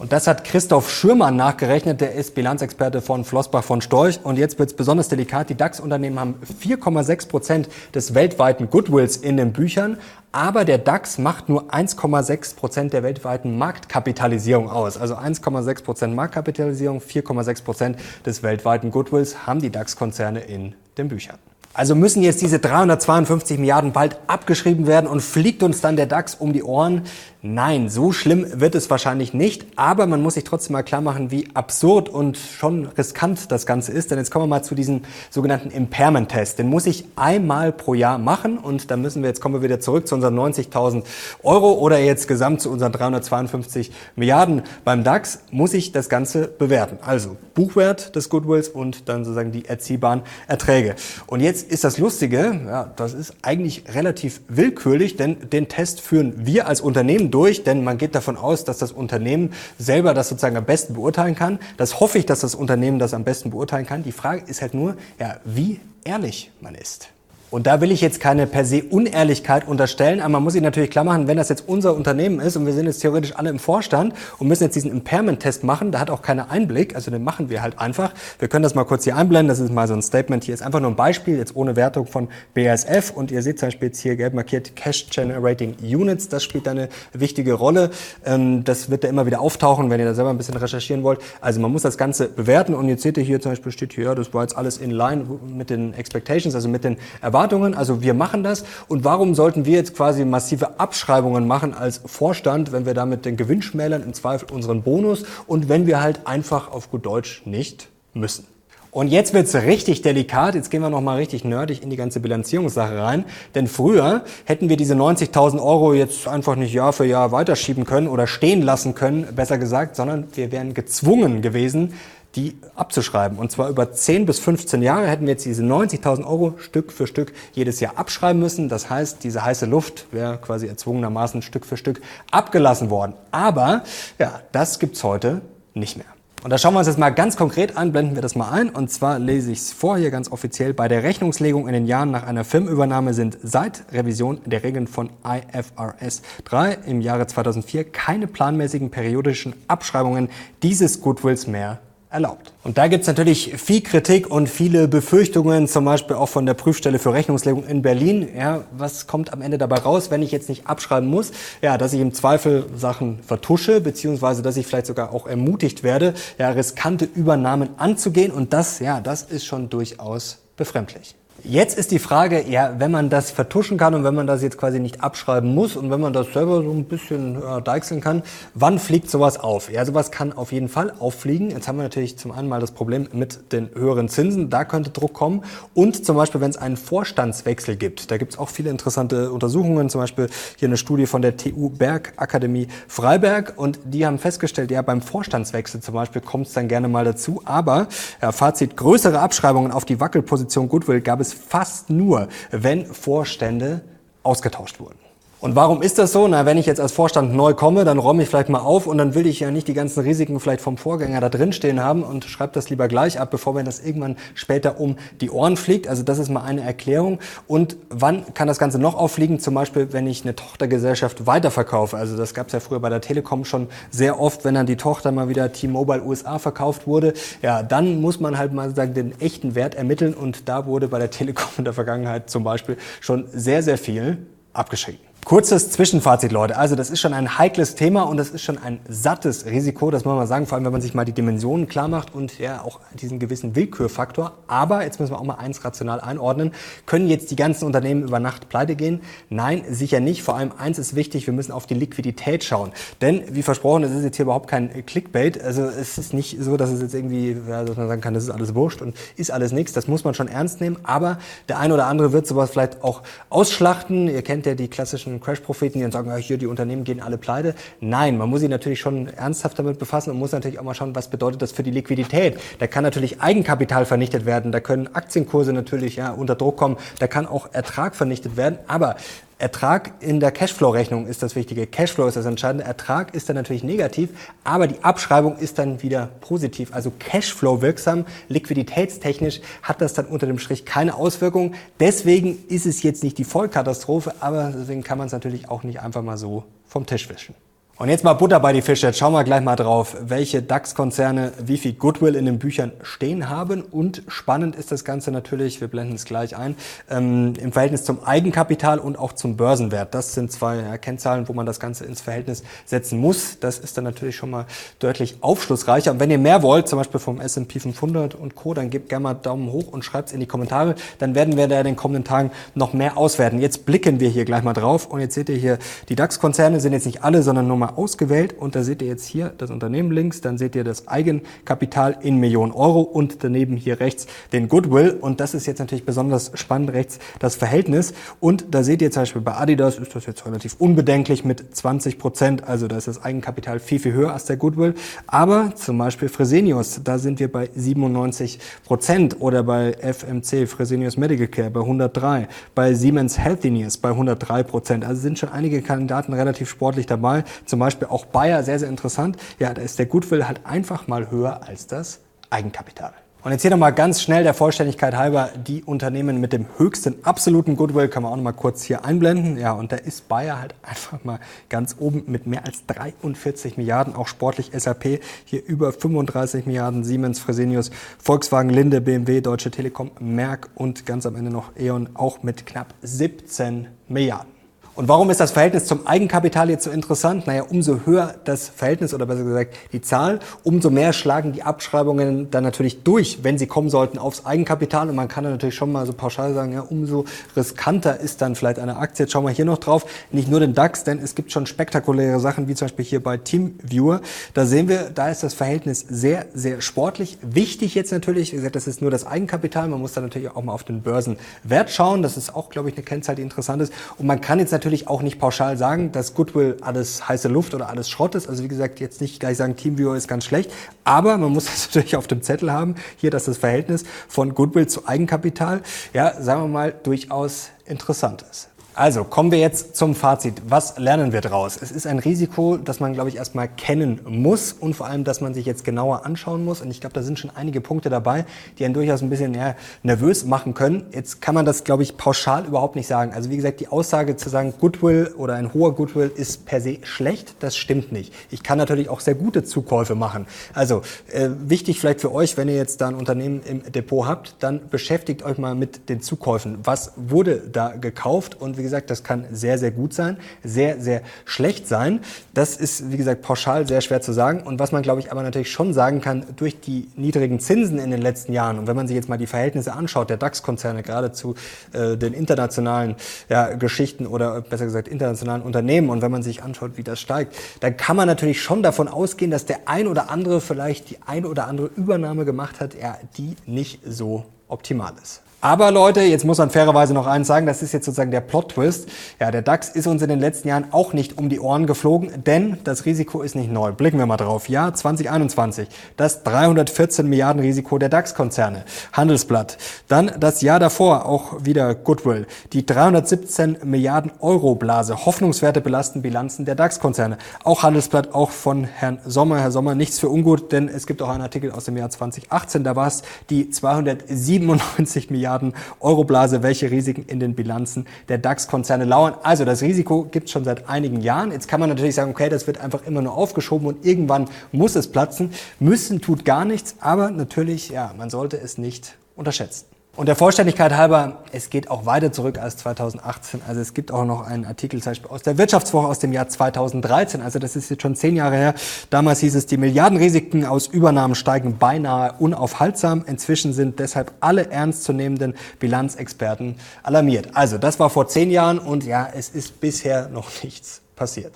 Und 0.00 0.12
das 0.12 0.26
hat 0.26 0.44
Christoph 0.44 0.90
Schürmann 0.90 1.36
nachgerechnet, 1.36 2.00
der 2.00 2.14
ist 2.14 2.34
Bilanzexperte 2.34 3.02
von 3.02 3.22
Flossbach 3.22 3.62
von 3.62 3.82
Storch. 3.82 4.18
Und 4.22 4.38
jetzt 4.38 4.58
wird 4.58 4.70
es 4.70 4.76
besonders 4.76 5.08
delikat. 5.08 5.50
Die 5.50 5.54
DAX-Unternehmen 5.54 6.18
haben 6.18 6.36
4,6 6.62 7.28
Prozent 7.28 7.68
des 7.94 8.14
weltweiten 8.14 8.70
Goodwills 8.70 9.18
in 9.18 9.36
den 9.36 9.52
Büchern. 9.52 9.98
Aber 10.32 10.64
der 10.64 10.78
DAX 10.78 11.18
macht 11.18 11.50
nur 11.50 11.74
1,6 11.74 12.56
Prozent 12.56 12.94
der 12.94 13.02
weltweiten 13.02 13.58
Marktkapitalisierung 13.58 14.70
aus. 14.70 14.96
Also 14.96 15.16
1,6 15.16 15.84
Prozent 15.84 16.14
Marktkapitalisierung, 16.14 17.00
4,6 17.00 17.62
Prozent 17.62 17.98
des 18.24 18.42
weltweiten 18.42 18.90
Goodwills 18.90 19.46
haben 19.46 19.60
die 19.60 19.70
DAX-Konzerne 19.70 20.40
in 20.40 20.74
den 20.96 21.08
Büchern. 21.08 21.38
Also 21.72 21.94
müssen 21.94 22.24
jetzt 22.24 22.42
diese 22.42 22.58
352 22.58 23.58
Milliarden 23.58 23.92
bald 23.92 24.18
abgeschrieben 24.26 24.88
werden 24.88 25.06
und 25.06 25.20
fliegt 25.20 25.62
uns 25.62 25.80
dann 25.80 25.94
der 25.94 26.06
DAX 26.06 26.34
um 26.34 26.52
die 26.52 26.64
Ohren? 26.64 27.02
Nein, 27.42 27.88
so 27.88 28.12
schlimm 28.12 28.44
wird 28.60 28.74
es 28.74 28.90
wahrscheinlich 28.90 29.32
nicht, 29.32 29.64
aber 29.76 30.06
man 30.06 30.20
muss 30.20 30.34
sich 30.34 30.44
trotzdem 30.44 30.74
mal 30.74 30.82
klar 30.82 31.00
machen, 31.00 31.30
wie 31.30 31.48
absurd 31.54 32.10
und 32.10 32.36
schon 32.36 32.86
riskant 32.98 33.50
das 33.50 33.64
Ganze 33.64 33.92
ist. 33.92 34.10
Denn 34.10 34.18
jetzt 34.18 34.30
kommen 34.30 34.42
wir 34.42 34.48
mal 34.48 34.62
zu 34.62 34.74
diesem 34.74 35.02
sogenannten 35.30 35.70
Impairment-Test. 35.70 36.58
Den 36.58 36.68
muss 36.68 36.84
ich 36.84 37.06
einmal 37.16 37.72
pro 37.72 37.94
Jahr 37.94 38.18
machen 38.18 38.58
und 38.58 38.90
dann 38.90 39.00
müssen 39.00 39.22
wir, 39.22 39.28
jetzt 39.28 39.40
kommen 39.40 39.54
wir 39.54 39.62
wieder 39.62 39.80
zurück 39.80 40.06
zu 40.06 40.16
unseren 40.16 40.38
90.000 40.38 41.04
Euro 41.42 41.72
oder 41.74 41.98
jetzt 41.98 42.28
gesamt 42.28 42.60
zu 42.60 42.70
unseren 42.70 42.92
352 42.92 43.90
Milliarden 44.16 44.62
beim 44.84 45.02
DAX, 45.02 45.44
muss 45.50 45.72
ich 45.72 45.92
das 45.92 46.10
Ganze 46.10 46.46
bewerten. 46.46 46.98
Also 47.00 47.38
Buchwert 47.54 48.16
des 48.16 48.28
Goodwills 48.28 48.68
und 48.68 49.08
dann 49.08 49.24
sozusagen 49.24 49.52
die 49.52 49.64
erziehbaren 49.64 50.22
Erträge. 50.46 50.94
Und 51.26 51.40
jetzt 51.60 51.72
ist 51.72 51.84
das 51.84 51.98
Lustige, 51.98 52.60
ja, 52.66 52.92
das 52.96 53.14
ist 53.14 53.34
eigentlich 53.42 53.84
relativ 53.94 54.40
willkürlich, 54.48 55.16
denn 55.16 55.50
den 55.50 55.68
Test 55.68 56.00
führen 56.00 56.46
wir 56.46 56.66
als 56.66 56.80
Unternehmen 56.80 57.30
durch, 57.30 57.64
denn 57.64 57.84
man 57.84 57.98
geht 57.98 58.14
davon 58.14 58.36
aus, 58.36 58.64
dass 58.64 58.78
das 58.78 58.92
Unternehmen 58.92 59.52
selber 59.78 60.14
das 60.14 60.28
sozusagen 60.28 60.56
am 60.56 60.64
besten 60.64 60.94
beurteilen 60.94 61.34
kann. 61.34 61.58
Das 61.76 62.00
hoffe 62.00 62.18
ich, 62.18 62.26
dass 62.26 62.40
das 62.40 62.54
Unternehmen 62.54 62.98
das 62.98 63.14
am 63.14 63.24
besten 63.24 63.50
beurteilen 63.50 63.86
kann. 63.86 64.02
Die 64.02 64.12
Frage 64.12 64.42
ist 64.46 64.62
halt 64.62 64.74
nur, 64.74 64.96
ja, 65.18 65.36
wie 65.44 65.80
ehrlich 66.04 66.50
man 66.60 66.74
ist. 66.74 67.08
Und 67.50 67.66
da 67.66 67.80
will 67.80 67.90
ich 67.90 68.00
jetzt 68.00 68.20
keine 68.20 68.46
per 68.46 68.64
se 68.64 68.84
Unehrlichkeit 68.84 69.66
unterstellen, 69.66 70.20
aber 70.20 70.28
man 70.28 70.44
muss 70.44 70.52
sich 70.52 70.62
natürlich 70.62 70.90
klar 70.90 71.04
machen, 71.04 71.26
wenn 71.26 71.36
das 71.36 71.48
jetzt 71.48 71.64
unser 71.66 71.94
Unternehmen 71.96 72.38
ist 72.38 72.56
und 72.56 72.64
wir 72.64 72.72
sind 72.72 72.86
jetzt 72.86 73.00
theoretisch 73.00 73.34
alle 73.34 73.50
im 73.50 73.58
Vorstand 73.58 74.14
und 74.38 74.46
müssen 74.46 74.62
jetzt 74.64 74.76
diesen 74.76 74.92
Impairment-Test 74.92 75.64
machen, 75.64 75.90
da 75.90 75.98
hat 75.98 76.10
auch 76.10 76.22
keiner 76.22 76.50
Einblick, 76.50 76.94
also 76.94 77.10
den 77.10 77.24
machen 77.24 77.50
wir 77.50 77.60
halt 77.60 77.78
einfach. 77.80 78.14
Wir 78.38 78.46
können 78.46 78.62
das 78.62 78.76
mal 78.76 78.84
kurz 78.84 79.02
hier 79.02 79.16
einblenden, 79.16 79.48
das 79.48 79.58
ist 79.58 79.72
mal 79.72 79.88
so 79.88 79.94
ein 79.94 80.02
Statement, 80.02 80.44
hier 80.44 80.54
ist 80.54 80.62
einfach 80.62 80.78
nur 80.78 80.90
ein 80.90 80.96
Beispiel, 80.96 81.36
jetzt 81.38 81.56
ohne 81.56 81.74
Wertung 81.74 82.06
von 82.06 82.28
BASF 82.54 83.10
und 83.14 83.32
ihr 83.32 83.42
seht 83.42 83.58
zum 83.58 83.66
Beispiel 83.66 83.88
jetzt 83.88 84.00
hier 84.00 84.14
gelb 84.14 84.32
markiert 84.34 84.76
Cash 84.76 85.08
Generating 85.10 85.74
Units, 85.82 86.28
das 86.28 86.44
spielt 86.44 86.68
da 86.68 86.70
eine 86.70 86.88
wichtige 87.12 87.54
Rolle. 87.54 87.90
Ähm, 88.24 88.62
das 88.62 88.90
wird 88.90 89.02
da 89.02 89.08
immer 89.08 89.26
wieder 89.26 89.40
auftauchen, 89.40 89.90
wenn 89.90 89.98
ihr 89.98 90.06
da 90.06 90.14
selber 90.14 90.30
ein 90.30 90.38
bisschen 90.38 90.56
recherchieren 90.56 91.02
wollt. 91.02 91.18
Also 91.40 91.60
man 91.60 91.72
muss 91.72 91.82
das 91.82 91.98
Ganze 91.98 92.28
bewerten 92.28 92.74
und 92.74 92.88
jetzt 92.88 93.02
seht 93.02 93.16
ihr 93.16 93.24
hier 93.24 93.40
zum 93.40 93.52
Beispiel 93.52 93.72
steht 93.72 93.94
hier, 93.94 94.04
ja, 94.04 94.14
das 94.14 94.32
war 94.32 94.42
jetzt 94.42 94.56
alles 94.56 94.78
in 94.78 94.92
line 94.92 95.24
mit 95.52 95.68
den 95.70 95.94
Expectations, 95.94 96.54
also 96.54 96.68
mit 96.68 96.84
den 96.84 96.96
Erwartungen 97.20 97.39
Erwartungen, 97.40 97.74
also 97.74 98.02
wir 98.02 98.12
machen 98.12 98.42
das. 98.42 98.64
Und 98.86 99.02
warum 99.02 99.34
sollten 99.34 99.64
wir 99.64 99.72
jetzt 99.72 99.96
quasi 99.96 100.26
massive 100.26 100.78
Abschreibungen 100.78 101.46
machen 101.46 101.72
als 101.72 102.02
Vorstand, 102.04 102.70
wenn 102.70 102.84
wir 102.84 102.92
damit 102.92 103.24
den 103.24 103.38
Gewinn 103.38 103.62
schmälern, 103.62 104.02
im 104.02 104.12
Zweifel 104.12 104.48
unseren 104.52 104.82
Bonus 104.82 105.24
und 105.46 105.70
wenn 105.70 105.86
wir 105.86 106.02
halt 106.02 106.26
einfach 106.26 106.70
auf 106.70 106.90
gut 106.90 107.06
Deutsch 107.06 107.40
nicht 107.46 107.88
müssen? 108.12 108.46
Und 108.90 109.08
jetzt 109.08 109.32
wird's 109.32 109.54
richtig 109.54 110.02
delikat. 110.02 110.54
Jetzt 110.54 110.68
gehen 110.68 110.82
wir 110.82 110.90
nochmal 110.90 111.16
richtig 111.16 111.44
nerdig 111.44 111.82
in 111.82 111.90
die 111.90 111.96
ganze 111.96 112.20
Bilanzierungssache 112.20 112.98
rein. 112.98 113.24
Denn 113.54 113.68
früher 113.68 114.24
hätten 114.44 114.68
wir 114.68 114.76
diese 114.76 114.94
90.000 114.94 115.62
Euro 115.62 115.94
jetzt 115.94 116.26
einfach 116.26 116.56
nicht 116.56 116.74
Jahr 116.74 116.92
für 116.92 117.06
Jahr 117.06 117.30
weiterschieben 117.30 117.84
können 117.84 118.08
oder 118.08 118.26
stehen 118.26 118.62
lassen 118.62 118.94
können, 118.96 119.28
besser 119.34 119.58
gesagt, 119.58 119.94
sondern 119.94 120.26
wir 120.34 120.50
wären 120.50 120.74
gezwungen 120.74 121.40
gewesen, 121.40 121.94
die 122.36 122.56
abzuschreiben. 122.76 123.38
Und 123.38 123.50
zwar 123.50 123.68
über 123.68 123.92
10 123.92 124.26
bis 124.26 124.38
15 124.38 124.82
Jahre 124.82 125.06
hätten 125.08 125.26
wir 125.26 125.32
jetzt 125.32 125.44
diese 125.44 125.64
90.000 125.64 126.24
Euro 126.24 126.54
Stück 126.58 126.92
für 126.92 127.06
Stück 127.06 127.32
jedes 127.52 127.80
Jahr 127.80 127.98
abschreiben 127.98 128.40
müssen. 128.40 128.68
Das 128.68 128.88
heißt, 128.88 129.24
diese 129.24 129.44
heiße 129.44 129.66
Luft 129.66 130.06
wäre 130.12 130.38
quasi 130.38 130.66
erzwungenermaßen 130.66 131.42
Stück 131.42 131.66
für 131.66 131.76
Stück 131.76 132.00
abgelassen 132.30 132.90
worden. 132.90 133.14
Aber 133.30 133.82
ja, 134.18 134.40
das 134.52 134.78
gibt's 134.78 135.02
heute 135.02 135.40
nicht 135.74 135.96
mehr. 135.96 136.06
Und 136.42 136.48
da 136.48 136.56
schauen 136.56 136.72
wir 136.72 136.78
uns 136.78 136.88
jetzt 136.88 136.98
mal 136.98 137.10
ganz 137.10 137.36
konkret 137.36 137.76
an, 137.76 137.92
blenden 137.92 138.14
wir 138.14 138.22
das 138.22 138.34
mal 138.34 138.50
ein. 138.50 138.70
Und 138.70 138.90
zwar 138.90 139.18
lese 139.18 139.52
ich 139.52 139.58
es 139.58 139.72
vor 139.72 139.98
hier 139.98 140.10
ganz 140.10 140.32
offiziell. 140.32 140.72
Bei 140.72 140.88
der 140.88 141.02
Rechnungslegung 141.02 141.66
in 141.66 141.74
den 141.74 141.86
Jahren 141.86 142.10
nach 142.10 142.22
einer 142.22 142.44
Firmenübernahme 142.44 143.12
sind 143.12 143.36
seit 143.42 143.84
Revision 143.92 144.40
der 144.46 144.62
Regeln 144.62 144.86
von 144.86 145.10
IFRS 145.22 146.22
3 146.44 146.78
im 146.86 147.02
Jahre 147.02 147.26
2004 147.26 147.84
keine 147.84 148.26
planmäßigen 148.26 148.90
periodischen 148.90 149.54
Abschreibungen 149.68 150.30
dieses 150.62 151.02
Goodwills 151.02 151.46
mehr 151.46 151.80
erlaubt. 152.10 152.52
Und 152.64 152.76
da 152.76 152.88
gibt's 152.88 153.06
natürlich 153.06 153.54
viel 153.56 153.80
Kritik 153.82 154.30
und 154.30 154.48
viele 154.48 154.88
Befürchtungen, 154.88 155.68
zum 155.68 155.84
Beispiel 155.84 156.16
auch 156.16 156.28
von 156.28 156.44
der 156.44 156.54
Prüfstelle 156.54 156.98
für 156.98 157.12
Rechnungslegung 157.12 157.64
in 157.64 157.82
Berlin. 157.82 158.28
Ja, 158.36 158.64
was 158.72 159.06
kommt 159.06 159.32
am 159.32 159.42
Ende 159.42 159.58
dabei 159.58 159.76
raus, 159.76 160.10
wenn 160.10 160.22
ich 160.22 160.32
jetzt 160.32 160.48
nicht 160.48 160.66
abschreiben 160.66 161.08
muss? 161.08 161.30
Ja, 161.62 161.78
dass 161.78 161.92
ich 161.92 162.00
im 162.00 162.12
Zweifel 162.12 162.66
Sachen 162.76 163.20
vertusche, 163.22 163.80
beziehungsweise 163.80 164.42
dass 164.42 164.56
ich 164.56 164.66
vielleicht 164.66 164.86
sogar 164.86 165.12
auch 165.12 165.26
ermutigt 165.26 165.82
werde, 165.82 166.14
ja, 166.38 166.50
riskante 166.50 167.04
Übernahmen 167.04 167.70
anzugehen. 167.78 168.32
Und 168.32 168.52
das, 168.52 168.80
ja, 168.80 169.00
das 169.00 169.22
ist 169.22 169.46
schon 169.46 169.70
durchaus 169.70 170.38
befremdlich. 170.56 171.14
Jetzt 171.42 171.78
ist 171.78 171.90
die 171.90 171.98
Frage, 171.98 172.44
ja, 172.48 172.74
wenn 172.78 172.90
man 172.90 173.08
das 173.08 173.30
vertuschen 173.30 173.78
kann 173.78 173.94
und 173.94 174.04
wenn 174.04 174.14
man 174.14 174.26
das 174.26 174.42
jetzt 174.42 174.58
quasi 174.58 174.78
nicht 174.78 175.02
abschreiben 175.02 175.54
muss 175.54 175.74
und 175.74 175.90
wenn 175.90 176.00
man 176.00 176.12
das 176.12 176.32
selber 176.34 176.62
so 176.62 176.70
ein 176.70 176.84
bisschen 176.84 177.40
ja, 177.40 177.60
deichseln 177.60 178.02
kann, 178.02 178.22
wann 178.54 178.78
fliegt 178.78 179.10
sowas 179.10 179.40
auf? 179.40 179.70
Ja, 179.72 179.84
sowas 179.86 180.10
kann 180.10 180.34
auf 180.34 180.52
jeden 180.52 180.68
Fall 180.68 180.92
auffliegen. 180.98 181.50
Jetzt 181.50 181.66
haben 181.66 181.76
wir 181.76 181.82
natürlich 181.82 182.18
zum 182.18 182.32
einen 182.32 182.48
mal 182.48 182.60
das 182.60 182.72
Problem 182.72 183.08
mit 183.12 183.52
den 183.52 183.70
höheren 183.74 184.08
Zinsen, 184.08 184.50
da 184.50 184.64
könnte 184.64 184.90
Druck 184.90 185.14
kommen. 185.14 185.42
Und 185.72 186.04
zum 186.04 186.16
Beispiel, 186.16 186.42
wenn 186.42 186.50
es 186.50 186.58
einen 186.58 186.76
Vorstandswechsel 186.76 187.76
gibt, 187.76 188.10
da 188.10 188.18
gibt 188.18 188.32
es 188.32 188.38
auch 188.38 188.50
viele 188.50 188.68
interessante 188.68 189.32
Untersuchungen, 189.32 189.88
zum 189.88 190.02
Beispiel 190.02 190.28
hier 190.58 190.68
eine 190.68 190.76
Studie 190.76 191.06
von 191.06 191.22
der 191.22 191.38
TU 191.38 191.70
Bergakademie 191.70 192.68
Freiberg 192.86 193.54
und 193.56 193.78
die 193.84 194.04
haben 194.04 194.18
festgestellt, 194.18 194.70
ja, 194.70 194.82
beim 194.82 195.00
Vorstandswechsel 195.00 195.80
zum 195.80 195.94
Beispiel 195.94 196.20
kommt 196.20 196.48
es 196.48 196.52
dann 196.52 196.68
gerne 196.68 196.88
mal 196.88 197.06
dazu, 197.06 197.40
aber 197.46 197.88
ja, 198.20 198.30
Fazit, 198.30 198.76
größere 198.76 199.18
Abschreibungen 199.18 199.72
auf 199.72 199.86
die 199.86 200.00
Wackelposition 200.00 200.68
Goodwill 200.68 201.00
gab 201.00 201.20
es 201.20 201.29
fast 201.34 201.90
nur, 201.90 202.28
wenn 202.50 202.86
Vorstände 202.86 203.82
ausgetauscht 204.22 204.80
wurden. 204.80 204.98
Und 205.40 205.56
warum 205.56 205.80
ist 205.80 205.96
das 205.96 206.12
so? 206.12 206.28
Na, 206.28 206.44
wenn 206.44 206.58
ich 206.58 206.66
jetzt 206.66 206.82
als 206.82 206.92
Vorstand 206.92 207.34
neu 207.34 207.54
komme, 207.54 207.86
dann 207.86 207.98
räume 207.98 208.22
ich 208.22 208.28
vielleicht 208.28 208.50
mal 208.50 208.58
auf 208.58 208.86
und 208.86 208.98
dann 208.98 209.14
will 209.14 209.26
ich 209.26 209.40
ja 209.40 209.50
nicht 209.50 209.68
die 209.68 209.72
ganzen 209.72 210.00
Risiken 210.00 210.38
vielleicht 210.38 210.60
vom 210.60 210.76
Vorgänger 210.76 211.18
da 211.18 211.30
drin 211.30 211.54
stehen 211.54 211.82
haben 211.82 212.02
und 212.02 212.26
schreibe 212.26 212.52
das 212.52 212.68
lieber 212.68 212.88
gleich 212.88 213.18
ab, 213.18 213.30
bevor 213.30 213.54
mir 213.54 213.64
das 213.64 213.80
irgendwann 213.80 214.18
später 214.34 214.78
um 214.78 214.96
die 215.22 215.30
Ohren 215.30 215.56
fliegt. 215.56 215.88
Also 215.88 216.02
das 216.02 216.18
ist 216.18 216.28
mal 216.28 216.42
eine 216.42 216.60
Erklärung. 216.60 217.20
Und 217.46 217.78
wann 217.88 218.34
kann 218.34 218.48
das 218.48 218.58
Ganze 218.58 218.78
noch 218.78 218.94
auffliegen? 218.94 219.40
Zum 219.40 219.54
Beispiel, 219.54 219.94
wenn 219.94 220.06
ich 220.06 220.24
eine 220.24 220.36
Tochtergesellschaft 220.36 221.26
weiterverkaufe. 221.26 221.96
Also 221.96 222.18
das 222.18 222.34
gab 222.34 222.48
es 222.48 222.52
ja 222.52 222.60
früher 222.60 222.80
bei 222.80 222.90
der 222.90 223.00
Telekom 223.00 223.46
schon 223.46 223.68
sehr 223.90 224.20
oft, 224.20 224.44
wenn 224.44 224.54
dann 224.54 224.66
die 224.66 224.76
Tochter 224.76 225.10
mal 225.10 225.30
wieder 225.30 225.50
T-Mobile 225.50 226.02
USA 226.02 226.38
verkauft 226.38 226.86
wurde. 226.86 227.14
Ja, 227.40 227.62
dann 227.62 228.02
muss 228.02 228.20
man 228.20 228.36
halt 228.36 228.52
mal 228.52 228.74
sagen, 228.74 228.92
den 228.92 229.18
echten 229.22 229.54
Wert 229.54 229.74
ermitteln 229.74 230.12
und 230.12 230.50
da 230.50 230.66
wurde 230.66 230.88
bei 230.88 230.98
der 230.98 231.10
Telekom 231.10 231.48
in 231.56 231.64
der 231.64 231.72
Vergangenheit 231.72 232.28
zum 232.28 232.44
Beispiel 232.44 232.76
schon 233.00 233.24
sehr, 233.32 233.62
sehr 233.62 233.78
viel 233.78 234.18
abgeschrieben. 234.52 235.09
Kurzes 235.26 235.70
Zwischenfazit, 235.70 236.32
Leute. 236.32 236.56
Also 236.56 236.74
das 236.74 236.90
ist 236.90 236.98
schon 236.98 237.12
ein 237.12 237.38
heikles 237.38 237.76
Thema 237.76 238.02
und 238.02 238.16
das 238.16 238.30
ist 238.30 238.42
schon 238.42 238.58
ein 238.58 238.80
sattes 238.88 239.44
Risiko, 239.44 239.90
das 239.92 240.04
muss 240.04 240.16
man 240.16 240.26
sagen, 240.26 240.46
vor 240.46 240.56
allem 240.56 240.64
wenn 240.64 240.72
man 240.72 240.80
sich 240.80 240.94
mal 240.94 241.04
die 241.04 241.12
Dimensionen 241.12 241.68
klar 241.68 241.86
macht 241.88 242.14
und 242.14 242.38
ja 242.38 242.62
auch 242.62 242.80
diesen 242.94 243.20
gewissen 243.20 243.54
Willkürfaktor. 243.54 244.32
Aber 244.48 244.82
jetzt 244.82 244.98
müssen 244.98 245.12
wir 245.12 245.20
auch 245.20 245.24
mal 245.24 245.34
eins 245.34 245.64
rational 245.64 246.00
einordnen. 246.00 246.52
Können 246.86 247.06
jetzt 247.06 247.30
die 247.30 247.36
ganzen 247.36 247.66
Unternehmen 247.66 248.02
über 248.02 248.18
Nacht 248.18 248.48
pleite 248.48 248.74
gehen? 248.74 249.02
Nein, 249.28 249.62
sicher 249.70 250.00
nicht. 250.00 250.22
Vor 250.22 250.36
allem 250.36 250.50
eins 250.58 250.78
ist 250.78 250.96
wichtig, 250.96 251.26
wir 251.26 251.34
müssen 251.34 251.52
auf 251.52 251.66
die 251.66 251.74
Liquidität 251.74 252.42
schauen. 252.42 252.72
Denn 253.00 253.22
wie 253.30 253.42
versprochen, 253.42 253.84
es 253.84 253.92
ist 253.92 254.02
jetzt 254.02 254.16
hier 254.16 254.24
überhaupt 254.24 254.48
kein 254.48 254.84
Clickbait. 254.84 255.40
Also 255.40 255.62
es 255.62 255.96
ist 255.98 256.12
nicht 256.12 256.38
so, 256.40 256.56
dass 256.56 256.70
es 256.70 256.80
jetzt 256.80 256.94
irgendwie, 256.94 257.36
ja, 257.48 257.62
dass 257.62 257.76
man 257.76 257.86
sagen 257.86 258.00
kann, 258.00 258.14
das 258.14 258.24
ist 258.24 258.30
alles 258.30 258.54
wurscht 258.54 258.82
und 258.82 258.96
ist 259.16 259.30
alles 259.30 259.52
nichts. 259.52 259.74
Das 259.74 259.86
muss 259.86 260.02
man 260.02 260.14
schon 260.14 260.26
ernst 260.26 260.60
nehmen. 260.60 260.78
Aber 260.82 261.18
der 261.48 261.58
eine 261.60 261.74
oder 261.74 261.86
andere 261.86 262.12
wird 262.12 262.26
sowas 262.26 262.50
vielleicht 262.50 262.82
auch 262.82 263.02
ausschlachten. 263.28 264.08
Ihr 264.08 264.22
kennt 264.22 264.46
ja 264.46 264.54
die 264.54 264.68
klassischen 264.68 265.09
klassischen 265.18 265.20
Crash-Propheten, 265.20 265.78
die 265.78 265.82
dann 265.82 265.92
sagen, 265.92 266.10
ja, 266.10 266.16
hier, 266.16 266.38
die 266.38 266.46
Unternehmen 266.46 266.84
gehen 266.84 267.00
alle 267.00 267.18
pleite. 267.18 267.54
Nein, 267.80 268.18
man 268.18 268.28
muss 268.28 268.40
sich 268.40 268.48
natürlich 268.48 268.80
schon 268.80 269.08
ernsthaft 269.08 269.58
damit 269.58 269.78
befassen 269.78 270.10
und 270.10 270.18
muss 270.18 270.32
natürlich 270.32 270.58
auch 270.58 270.64
mal 270.64 270.74
schauen, 270.74 270.94
was 270.94 271.08
bedeutet 271.08 271.42
das 271.42 271.52
für 271.52 271.62
die 271.62 271.70
Liquidität. 271.70 272.38
Da 272.58 272.66
kann 272.66 272.84
natürlich 272.84 273.20
Eigenkapital 273.20 273.86
vernichtet 273.86 274.26
werden, 274.26 274.52
da 274.52 274.60
können 274.60 274.94
Aktienkurse 274.94 275.52
natürlich 275.52 275.96
ja, 275.96 276.12
unter 276.12 276.34
Druck 276.34 276.56
kommen, 276.56 276.76
da 276.98 277.06
kann 277.06 277.26
auch 277.26 277.52
Ertrag 277.52 277.96
vernichtet 277.96 278.36
werden, 278.36 278.58
aber 278.66 278.96
Ertrag 279.40 279.94
in 280.00 280.20
der 280.20 280.32
Cashflow-Rechnung 280.32 281.06
ist 281.06 281.22
das 281.22 281.34
Wichtige. 281.34 281.66
Cashflow 281.66 282.06
ist 282.06 282.16
das 282.16 282.26
Entscheidende. 282.26 282.64
Ertrag 282.64 283.14
ist 283.14 283.28
dann 283.28 283.36
natürlich 283.36 283.64
negativ, 283.64 284.10
aber 284.44 284.66
die 284.66 284.84
Abschreibung 284.84 285.38
ist 285.38 285.58
dann 285.58 285.82
wieder 285.82 286.10
positiv. 286.20 286.74
Also 286.74 286.92
Cashflow 286.98 287.62
wirksam, 287.62 288.04
liquiditätstechnisch 288.28 289.40
hat 289.62 289.80
das 289.80 289.94
dann 289.94 290.06
unter 290.06 290.26
dem 290.26 290.38
Strich 290.38 290.66
keine 290.66 290.94
Auswirkung. 290.94 291.54
Deswegen 291.80 292.38
ist 292.48 292.66
es 292.66 292.82
jetzt 292.82 293.02
nicht 293.02 293.16
die 293.16 293.24
Vollkatastrophe, 293.24 294.14
aber 294.20 294.52
deswegen 294.54 294.82
kann 294.82 294.98
man 294.98 295.06
es 295.06 295.12
natürlich 295.12 295.48
auch 295.48 295.62
nicht 295.62 295.80
einfach 295.80 296.02
mal 296.02 296.18
so 296.18 296.44
vom 296.66 296.84
Tisch 296.84 297.08
wischen. 297.08 297.34
Und 297.80 297.88
jetzt 297.88 298.04
mal 298.04 298.12
Butter 298.12 298.38
bei 298.40 298.52
die 298.52 298.60
Fische. 298.60 298.88
Jetzt 298.88 298.98
schauen 298.98 299.14
wir 299.14 299.24
gleich 299.24 299.40
mal 299.40 299.56
drauf, 299.56 299.96
welche 300.02 300.42
DAX-Konzerne 300.42 301.32
wie 301.42 301.56
viel 301.56 301.72
Goodwill 301.72 302.14
in 302.14 302.26
den 302.26 302.38
Büchern 302.38 302.72
stehen 302.82 303.30
haben. 303.30 303.62
Und 303.62 304.02
spannend 304.06 304.54
ist 304.54 304.70
das 304.70 304.84
Ganze 304.84 305.10
natürlich, 305.10 305.62
wir 305.62 305.68
blenden 305.68 305.94
es 305.94 306.04
gleich 306.04 306.36
ein, 306.36 306.56
ähm, 306.90 307.32
im 307.40 307.52
Verhältnis 307.52 307.84
zum 307.84 308.04
Eigenkapital 308.04 308.80
und 308.80 308.98
auch 308.98 309.14
zum 309.14 309.38
Börsenwert. 309.38 309.94
Das 309.94 310.12
sind 310.12 310.30
zwei 310.30 310.56
ja, 310.56 310.76
Kennzahlen, 310.76 311.26
wo 311.26 311.32
man 311.32 311.46
das 311.46 311.58
Ganze 311.58 311.86
ins 311.86 312.02
Verhältnis 312.02 312.42
setzen 312.66 312.98
muss. 312.98 313.40
Das 313.40 313.58
ist 313.58 313.78
dann 313.78 313.84
natürlich 313.84 314.14
schon 314.14 314.28
mal 314.28 314.44
deutlich 314.78 315.16
aufschlussreicher. 315.22 315.92
Und 315.92 316.00
wenn 316.00 316.10
ihr 316.10 316.18
mehr 316.18 316.42
wollt, 316.42 316.68
zum 316.68 316.78
Beispiel 316.78 317.00
vom 317.00 317.18
S&P 317.18 317.60
500 317.60 318.14
und 318.14 318.34
Co., 318.34 318.52
dann 318.52 318.68
gebt 318.68 318.90
gerne 318.90 319.04
mal 319.04 319.14
Daumen 319.14 319.50
hoch 319.52 319.68
und 319.68 319.86
schreibt 319.86 320.08
es 320.08 320.12
in 320.12 320.20
die 320.20 320.26
Kommentare. 320.26 320.74
Dann 320.98 321.14
werden 321.14 321.38
wir 321.38 321.48
da 321.48 321.58
in 321.60 321.64
den 321.64 321.76
kommenden 321.76 322.04
Tagen 322.04 322.30
noch 322.54 322.74
mehr 322.74 322.98
auswerten. 322.98 323.40
Jetzt 323.40 323.64
blicken 323.64 324.00
wir 324.00 324.10
hier 324.10 324.26
gleich 324.26 324.42
mal 324.42 324.52
drauf. 324.52 324.84
Und 324.84 325.00
jetzt 325.00 325.14
seht 325.14 325.30
ihr 325.30 325.36
hier, 325.36 325.58
die 325.88 325.94
DAX-Konzerne 325.94 326.60
sind 326.60 326.74
jetzt 326.74 326.84
nicht 326.84 327.02
alle, 327.02 327.22
sondern 327.22 327.48
nur 327.48 327.56
mal 327.56 327.69
ausgewählt. 327.78 328.34
Und 328.38 328.54
da 328.54 328.62
seht 328.62 328.82
ihr 328.82 328.88
jetzt 328.88 329.06
hier 329.06 329.32
das 329.36 329.50
Unternehmen 329.50 329.90
links, 329.90 330.20
dann 330.20 330.38
seht 330.38 330.54
ihr 330.54 330.64
das 330.64 330.88
Eigenkapital 330.88 331.98
in 332.02 332.16
Millionen 332.16 332.52
Euro. 332.52 332.80
Und 332.80 333.22
daneben 333.24 333.56
hier 333.56 333.80
rechts 333.80 334.06
den 334.32 334.48
Goodwill. 334.48 334.96
Und 335.00 335.20
das 335.20 335.34
ist 335.34 335.46
jetzt 335.46 335.58
natürlich 335.58 335.84
besonders 335.84 336.32
spannend 336.34 336.72
rechts 336.72 336.98
das 337.18 337.36
Verhältnis. 337.36 337.94
Und 338.20 338.46
da 338.50 338.62
seht 338.62 338.82
ihr 338.82 338.90
zum 338.90 339.02
Beispiel 339.02 339.22
bei 339.22 339.36
Adidas 339.36 339.78
ist 339.78 339.94
das 339.94 340.06
jetzt 340.06 340.26
relativ 340.26 340.56
unbedenklich 340.58 341.24
mit 341.24 341.54
20 341.54 341.98
Prozent, 341.98 342.44
also 342.44 342.68
da 342.68 342.76
ist 342.76 342.88
das 342.88 343.02
Eigenkapital 343.02 343.60
viel, 343.60 343.78
viel 343.78 343.92
höher 343.92 344.12
als 344.12 344.24
der 344.24 344.36
Goodwill, 344.36 344.74
aber 345.06 345.54
zum 345.54 345.78
Beispiel 345.78 346.08
Fresenius, 346.08 346.80
da 346.82 346.98
sind 346.98 347.20
wir 347.20 347.30
bei 347.30 347.48
97 347.54 348.38
Prozent. 348.64 349.16
Oder 349.20 349.42
bei 349.42 349.72
FMC, 349.72 350.46
Fresenius 350.46 350.96
Medical 350.96 351.28
Care 351.28 351.50
bei 351.50 351.60
103, 351.60 352.28
bei 352.54 352.74
Siemens 352.74 353.18
Healthineers 353.18 353.78
bei 353.78 353.90
103 353.90 354.42
Prozent, 354.42 354.84
also 354.84 355.00
sind 355.00 355.18
schon 355.18 355.28
einige 355.28 355.62
Kandidaten 355.62 356.12
relativ 356.12 356.48
sportlich 356.48 356.86
dabei, 356.86 357.24
zum 357.46 357.58
Beispiel 357.60 357.88
auch 357.88 358.06
Bayer, 358.06 358.42
sehr, 358.42 358.58
sehr 358.58 358.68
interessant. 358.68 359.16
Ja, 359.38 359.54
da 359.54 359.62
ist 359.62 359.78
der 359.78 359.86
Goodwill 359.86 360.26
halt 360.26 360.44
einfach 360.44 360.88
mal 360.88 361.10
höher 361.10 361.46
als 361.46 361.66
das 361.66 362.00
Eigenkapital. 362.30 362.92
Und 363.22 363.32
jetzt 363.32 363.42
hier 363.42 363.50
nochmal 363.50 363.74
ganz 363.74 364.00
schnell 364.00 364.22
der 364.22 364.32
Vollständigkeit 364.32 364.96
halber 364.96 365.28
die 365.46 365.62
Unternehmen 365.62 366.20
mit 366.20 366.32
dem 366.32 366.46
höchsten 366.56 367.04
absoluten 367.04 367.54
Goodwill 367.54 367.88
kann 367.88 368.02
man 368.02 368.12
auch 368.12 368.16
nochmal 368.16 368.32
kurz 368.32 368.62
hier 368.62 368.82
einblenden. 368.86 369.36
Ja, 369.36 369.52
und 369.52 369.72
da 369.72 369.76
ist 369.76 370.08
Bayer 370.08 370.40
halt 370.40 370.54
einfach 370.62 371.04
mal 371.04 371.20
ganz 371.50 371.76
oben 371.78 372.04
mit 372.06 372.26
mehr 372.26 372.46
als 372.46 372.64
43 372.66 373.58
Milliarden, 373.58 373.94
auch 373.94 374.06
sportlich 374.06 374.52
SAP, 374.56 375.00
hier 375.26 375.44
über 375.44 375.72
35 375.72 376.46
Milliarden, 376.46 376.82
Siemens, 376.82 377.20
Fresenius, 377.20 377.70
Volkswagen, 377.98 378.48
Linde, 378.48 378.80
BMW, 378.80 379.20
Deutsche 379.20 379.50
Telekom, 379.50 379.90
Merck 380.00 380.48
und 380.54 380.86
ganz 380.86 381.04
am 381.04 381.14
Ende 381.14 381.30
noch 381.30 381.52
E.ON 381.58 381.90
auch 381.92 382.22
mit 382.22 382.46
knapp 382.46 382.72
17 382.80 383.68
Milliarden. 383.88 384.39
Und 384.80 384.88
warum 384.88 385.10
ist 385.10 385.20
das 385.20 385.32
Verhältnis 385.32 385.66
zum 385.66 385.86
Eigenkapital 385.86 386.48
jetzt 386.48 386.64
so 386.64 386.70
interessant? 386.70 387.26
Naja, 387.26 387.42
umso 387.42 387.80
höher 387.84 388.14
das 388.24 388.48
Verhältnis 388.48 388.94
oder 388.94 389.04
besser 389.04 389.24
gesagt 389.24 389.54
die 389.74 389.82
Zahl, 389.82 390.20
umso 390.42 390.70
mehr 390.70 390.94
schlagen 390.94 391.32
die 391.32 391.42
Abschreibungen 391.42 392.30
dann 392.30 392.44
natürlich 392.44 392.82
durch, 392.82 393.18
wenn 393.22 393.36
sie 393.36 393.46
kommen 393.46 393.68
sollten 393.68 393.98
aufs 393.98 394.24
Eigenkapital. 394.24 394.88
Und 394.88 394.96
man 394.96 395.06
kann 395.06 395.24
dann 395.24 395.34
natürlich 395.34 395.54
schon 395.54 395.70
mal 395.70 395.84
so 395.84 395.92
pauschal 395.92 396.32
sagen, 396.32 396.54
ja, 396.54 396.62
umso 396.62 397.04
riskanter 397.36 398.00
ist 398.00 398.22
dann 398.22 398.36
vielleicht 398.36 398.58
eine 398.58 398.78
Aktie. 398.78 399.04
Jetzt 399.04 399.12
schauen 399.12 399.26
wir 399.26 399.32
hier 399.32 399.44
noch 399.44 399.58
drauf. 399.58 399.84
Nicht 400.12 400.30
nur 400.30 400.40
den 400.40 400.54
DAX, 400.54 400.82
denn 400.82 400.98
es 400.98 401.14
gibt 401.14 401.30
schon 401.30 401.44
spektakuläre 401.44 402.18
Sachen, 402.18 402.48
wie 402.48 402.54
zum 402.54 402.68
Beispiel 402.68 402.86
hier 402.86 403.02
bei 403.02 403.18
TeamViewer. 403.18 404.00
Da 404.32 404.46
sehen 404.46 404.70
wir, 404.70 404.88
da 404.94 405.10
ist 405.10 405.22
das 405.22 405.34
Verhältnis 405.34 405.84
sehr, 405.90 406.24
sehr 406.32 406.62
sportlich. 406.62 407.18
Wichtig 407.20 407.74
jetzt 407.74 407.92
natürlich, 407.92 408.32
wie 408.32 408.36
gesagt, 408.36 408.56
das 408.56 408.66
ist 408.66 408.80
nur 408.80 408.90
das 408.90 409.06
Eigenkapital. 409.06 409.68
Man 409.68 409.80
muss 409.80 409.92
dann 409.92 410.04
natürlich 410.04 410.34
auch 410.34 410.42
mal 410.42 410.54
auf 410.54 410.64
den 410.64 410.80
Börsenwert 410.80 411.68
schauen. 411.68 412.00
Das 412.00 412.16
ist 412.16 412.34
auch, 412.34 412.48
glaube 412.48 412.70
ich, 412.70 412.76
eine 412.76 412.82
Kennzahl, 412.82 413.14
die 413.14 413.20
interessant 413.20 413.60
ist. 413.60 413.74
Und 413.98 414.06
man 414.06 414.22
kann 414.22 414.38
jetzt 414.38 414.52
natürlich 414.52 414.69
natürlich 414.70 414.88
auch 414.88 415.02
nicht 415.02 415.18
pauschal 415.18 415.56
sagen, 415.56 415.90
dass 415.90 416.14
Goodwill 416.14 416.56
alles 416.60 417.08
heiße 417.08 417.26
Luft 417.26 417.54
oder 417.54 417.68
alles 417.68 417.90
Schrott 417.90 418.14
ist. 418.14 418.28
Also 418.28 418.44
wie 418.44 418.48
gesagt, 418.48 418.78
jetzt 418.78 419.00
nicht 419.00 419.18
gleich 419.18 419.36
sagen, 419.36 419.56
Teamviewer 419.56 419.96
ist 419.96 420.06
ganz 420.06 420.24
schlecht. 420.24 420.52
Aber 420.84 421.18
man 421.18 421.32
muss 421.32 421.44
das 421.46 421.66
natürlich 421.66 421.96
auf 421.96 422.06
dem 422.06 422.22
Zettel 422.22 422.52
haben. 422.52 422.76
Hier, 422.96 423.10
dass 423.10 423.24
das 423.24 423.36
Verhältnis 423.36 423.84
von 424.06 424.32
Goodwill 424.32 424.68
zu 424.68 424.86
Eigenkapital, 424.86 425.62
ja, 425.92 426.14
sagen 426.22 426.42
wir 426.42 426.48
mal, 426.48 426.72
durchaus 426.72 427.50
interessant 427.66 428.24
ist. 428.30 428.48
Also 428.80 429.04
kommen 429.04 429.30
wir 429.30 429.38
jetzt 429.38 429.76
zum 429.76 429.94
Fazit. 429.94 430.40
Was 430.48 430.78
lernen 430.78 431.12
wir 431.12 431.20
daraus? 431.20 431.58
Es 431.60 431.70
ist 431.70 431.86
ein 431.86 431.98
Risiko, 431.98 432.56
das 432.56 432.80
man, 432.80 432.94
glaube 432.94 433.10
ich, 433.10 433.16
erstmal 433.16 433.46
kennen 433.46 434.00
muss 434.06 434.54
und 434.54 434.72
vor 434.72 434.86
allem, 434.86 435.04
dass 435.04 435.20
man 435.20 435.34
sich 435.34 435.44
jetzt 435.44 435.64
genauer 435.64 436.06
anschauen 436.06 436.46
muss. 436.46 436.62
Und 436.62 436.70
ich 436.70 436.80
glaube, 436.80 436.94
da 436.94 437.02
sind 437.02 437.18
schon 437.18 437.30
einige 437.34 437.60
Punkte 437.60 437.90
dabei, 437.90 438.24
die 438.58 438.64
einen 438.64 438.72
durchaus 438.72 439.02
ein 439.02 439.10
bisschen 439.10 439.36
nervös 439.82 440.24
machen 440.24 440.54
können. 440.54 440.86
Jetzt 440.92 441.20
kann 441.20 441.34
man 441.34 441.44
das, 441.44 441.64
glaube 441.64 441.82
ich, 441.82 441.98
pauschal 441.98 442.46
überhaupt 442.46 442.74
nicht 442.74 442.86
sagen. 442.86 443.12
Also 443.12 443.28
wie 443.28 443.36
gesagt, 443.36 443.60
die 443.60 443.68
Aussage 443.68 444.16
zu 444.16 444.30
sagen, 444.30 444.54
Goodwill 444.58 445.12
oder 445.14 445.34
ein 445.34 445.52
hoher 445.52 445.74
Goodwill 445.74 446.10
ist 446.16 446.46
per 446.46 446.62
se 446.62 446.78
schlecht, 446.82 447.34
das 447.40 447.58
stimmt 447.58 447.92
nicht. 447.92 448.14
Ich 448.30 448.42
kann 448.42 448.56
natürlich 448.56 448.88
auch 448.88 449.00
sehr 449.00 449.14
gute 449.14 449.44
Zukäufe 449.44 449.94
machen. 449.94 450.26
Also 450.54 450.80
äh, 451.12 451.28
wichtig 451.38 451.80
vielleicht 451.80 452.00
für 452.00 452.14
euch, 452.14 452.38
wenn 452.38 452.48
ihr 452.48 452.56
jetzt 452.56 452.80
da 452.80 452.88
ein 452.88 452.94
Unternehmen 452.94 453.42
im 453.44 453.62
Depot 453.70 454.06
habt, 454.06 454.36
dann 454.38 454.70
beschäftigt 454.70 455.22
euch 455.22 455.36
mal 455.36 455.54
mit 455.54 455.90
den 455.90 456.00
Zukäufen. 456.00 456.60
Was 456.64 456.92
wurde 456.96 457.42
da 457.52 457.76
gekauft? 457.76 458.40
Und 458.40 458.56
wie 458.56 458.62
gesagt, 458.62 458.69
gesagt, 458.70 458.90
das 458.90 459.02
kann 459.02 459.26
sehr, 459.32 459.58
sehr 459.58 459.70
gut 459.70 459.92
sein, 459.92 460.16
sehr, 460.44 460.80
sehr 460.80 461.02
schlecht 461.24 461.66
sein. 461.66 462.00
Das 462.34 462.56
ist, 462.56 462.90
wie 462.92 462.96
gesagt, 462.96 463.22
pauschal 463.22 463.66
sehr 463.66 463.80
schwer 463.80 464.00
zu 464.00 464.12
sagen. 464.12 464.42
Und 464.42 464.58
was 464.58 464.72
man, 464.72 464.82
glaube 464.82 465.00
ich, 465.00 465.10
aber 465.10 465.22
natürlich 465.22 465.50
schon 465.50 465.74
sagen 465.74 466.00
kann, 466.00 466.24
durch 466.36 466.60
die 466.60 466.88
niedrigen 466.96 467.40
Zinsen 467.40 467.78
in 467.78 467.90
den 467.90 468.00
letzten 468.00 468.32
Jahren 468.32 468.58
und 468.58 468.66
wenn 468.66 468.76
man 468.76 468.86
sich 468.86 468.94
jetzt 468.94 469.08
mal 469.08 469.18
die 469.18 469.26
Verhältnisse 469.26 469.72
anschaut, 469.72 470.08
der 470.08 470.16
DAX-Konzerne 470.16 470.82
gerade 470.82 471.12
zu 471.12 471.34
äh, 471.72 471.96
den 471.96 472.14
internationalen 472.14 472.94
ja, 473.28 473.54
Geschichten 473.54 474.06
oder 474.06 474.40
besser 474.40 474.64
gesagt 474.64 474.88
internationalen 474.88 475.42
Unternehmen 475.42 475.90
und 475.90 476.02
wenn 476.02 476.10
man 476.10 476.22
sich 476.22 476.42
anschaut, 476.42 476.72
wie 476.76 476.82
das 476.82 477.00
steigt, 477.00 477.34
dann 477.60 477.76
kann 477.76 477.96
man 477.96 478.06
natürlich 478.06 478.40
schon 478.40 478.62
davon 478.62 478.88
ausgehen, 478.88 479.30
dass 479.30 479.46
der 479.46 479.60
ein 479.66 479.88
oder 479.88 480.10
andere 480.10 480.40
vielleicht 480.40 480.90
die 480.90 480.98
ein 481.04 481.26
oder 481.26 481.48
andere 481.48 481.66
Übernahme 481.76 482.24
gemacht 482.24 482.60
hat, 482.60 482.74
ja, 482.74 482.98
die 483.18 483.36
nicht 483.46 483.80
so 483.84 484.24
optimal 484.48 484.92
ist. 485.02 485.22
Aber 485.42 485.70
Leute, 485.70 486.02
jetzt 486.02 486.26
muss 486.26 486.36
man 486.36 486.50
fairerweise 486.50 486.92
noch 486.92 487.06
eins 487.06 487.26
sagen, 487.26 487.46
das 487.46 487.62
ist 487.62 487.72
jetzt 487.72 487.86
sozusagen 487.86 488.10
der 488.10 488.20
Plot-Twist. 488.20 488.90
Ja, 489.18 489.30
der 489.30 489.40
DAX 489.40 489.70
ist 489.70 489.86
uns 489.86 490.02
in 490.02 490.10
den 490.10 490.20
letzten 490.20 490.48
Jahren 490.48 490.66
auch 490.70 490.92
nicht 490.92 491.16
um 491.16 491.30
die 491.30 491.40
Ohren 491.40 491.66
geflogen, 491.66 492.24
denn 492.26 492.58
das 492.64 492.84
Risiko 492.84 493.22
ist 493.22 493.34
nicht 493.34 493.50
neu. 493.50 493.72
Blicken 493.72 493.98
wir 493.98 494.04
mal 494.04 494.18
drauf. 494.18 494.50
Jahr 494.50 494.74
2021, 494.74 495.66
das 495.96 496.24
314 496.24 497.06
Milliarden 497.06 497.40
Risiko 497.40 497.78
der 497.78 497.88
DAX-Konzerne. 497.88 498.64
Handelsblatt. 498.92 499.56
Dann 499.88 500.10
das 500.20 500.42
Jahr 500.42 500.60
davor, 500.60 501.06
auch 501.06 501.42
wieder 501.42 501.74
Goodwill. 501.74 502.26
Die 502.52 502.66
317 502.66 503.60
Milliarden 503.64 504.12
Euro-Blase. 504.20 505.06
Hoffnungswerte 505.06 505.62
belasten 505.62 506.02
Bilanzen 506.02 506.44
der 506.44 506.54
DAX-Konzerne. 506.54 507.16
Auch 507.44 507.62
Handelsblatt, 507.62 508.12
auch 508.12 508.30
von 508.30 508.64
Herrn 508.64 508.98
Sommer. 509.06 509.40
Herr 509.40 509.52
Sommer, 509.52 509.74
nichts 509.74 509.98
für 510.00 510.10
ungut, 510.10 510.52
denn 510.52 510.68
es 510.68 510.86
gibt 510.86 511.00
auch 511.00 511.08
einen 511.08 511.22
Artikel 511.22 511.50
aus 511.50 511.64
dem 511.64 511.78
Jahr 511.78 511.88
2018, 511.88 512.62
da 512.62 512.76
war 512.76 512.88
es 512.88 513.02
die 513.30 513.48
297 513.48 515.08
Milliarden 515.08 515.29
Milliarden 515.30 515.54
Euro-Blase, 515.78 516.42
welche 516.42 516.70
Risiken 516.70 517.04
in 517.06 517.20
den 517.20 517.34
Bilanzen 517.34 517.86
der 518.08 518.18
DAX-Konzerne 518.18 518.84
lauern. 518.84 519.14
Also 519.22 519.44
das 519.44 519.62
Risiko 519.62 520.04
gibt 520.10 520.26
es 520.26 520.32
schon 520.32 520.44
seit 520.44 520.68
einigen 520.68 521.00
Jahren. 521.00 521.30
Jetzt 521.30 521.46
kann 521.46 521.60
man 521.60 521.68
natürlich 521.68 521.94
sagen, 521.94 522.10
okay, 522.10 522.28
das 522.28 522.46
wird 522.48 522.58
einfach 522.58 522.84
immer 522.84 523.00
nur 523.00 523.16
aufgeschoben 523.16 523.68
und 523.68 523.86
irgendwann 523.86 524.28
muss 524.50 524.74
es 524.74 524.90
platzen. 524.90 525.30
Müssen 525.60 526.00
tut 526.00 526.24
gar 526.24 526.44
nichts, 526.44 526.76
aber 526.80 527.10
natürlich, 527.10 527.68
ja, 527.68 527.94
man 527.96 528.10
sollte 528.10 528.40
es 528.40 528.58
nicht 528.58 528.96
unterschätzen. 529.14 529.66
Und 529.96 530.06
der 530.06 530.14
Vollständigkeit 530.14 530.72
halber, 530.72 531.18
es 531.32 531.50
geht 531.50 531.68
auch 531.68 531.84
weiter 531.84 532.12
zurück 532.12 532.38
als 532.38 532.56
2018. 532.58 533.42
Also 533.46 533.60
es 533.60 533.74
gibt 533.74 533.90
auch 533.90 534.04
noch 534.04 534.24
einen 534.24 534.44
Artikel 534.44 534.80
zum 534.80 534.92
Beispiel 534.92 535.10
aus 535.10 535.22
der 535.22 535.36
Wirtschaftswoche 535.36 535.88
aus 535.88 535.98
dem 535.98 536.12
Jahr 536.12 536.28
2013. 536.28 537.20
Also 537.20 537.40
das 537.40 537.56
ist 537.56 537.70
jetzt 537.70 537.82
schon 537.82 537.96
zehn 537.96 538.14
Jahre 538.14 538.36
her. 538.36 538.54
Damals 538.90 539.18
hieß 539.20 539.34
es, 539.34 539.46
die 539.46 539.56
Milliardenrisiken 539.56 540.46
aus 540.46 540.68
Übernahmen 540.68 541.16
steigen 541.16 541.58
beinahe 541.58 542.14
unaufhaltsam. 542.18 543.04
Inzwischen 543.06 543.52
sind 543.52 543.80
deshalb 543.80 544.12
alle 544.20 544.48
ernstzunehmenden 544.48 545.34
Bilanzexperten 545.58 546.54
alarmiert. 546.84 547.30
Also 547.34 547.58
das 547.58 547.80
war 547.80 547.90
vor 547.90 548.06
zehn 548.06 548.30
Jahren 548.30 548.60
und 548.60 548.84
ja, 548.84 549.08
es 549.12 549.28
ist 549.28 549.60
bisher 549.60 550.08
noch 550.08 550.30
nichts 550.44 550.82
passiert. 550.94 551.32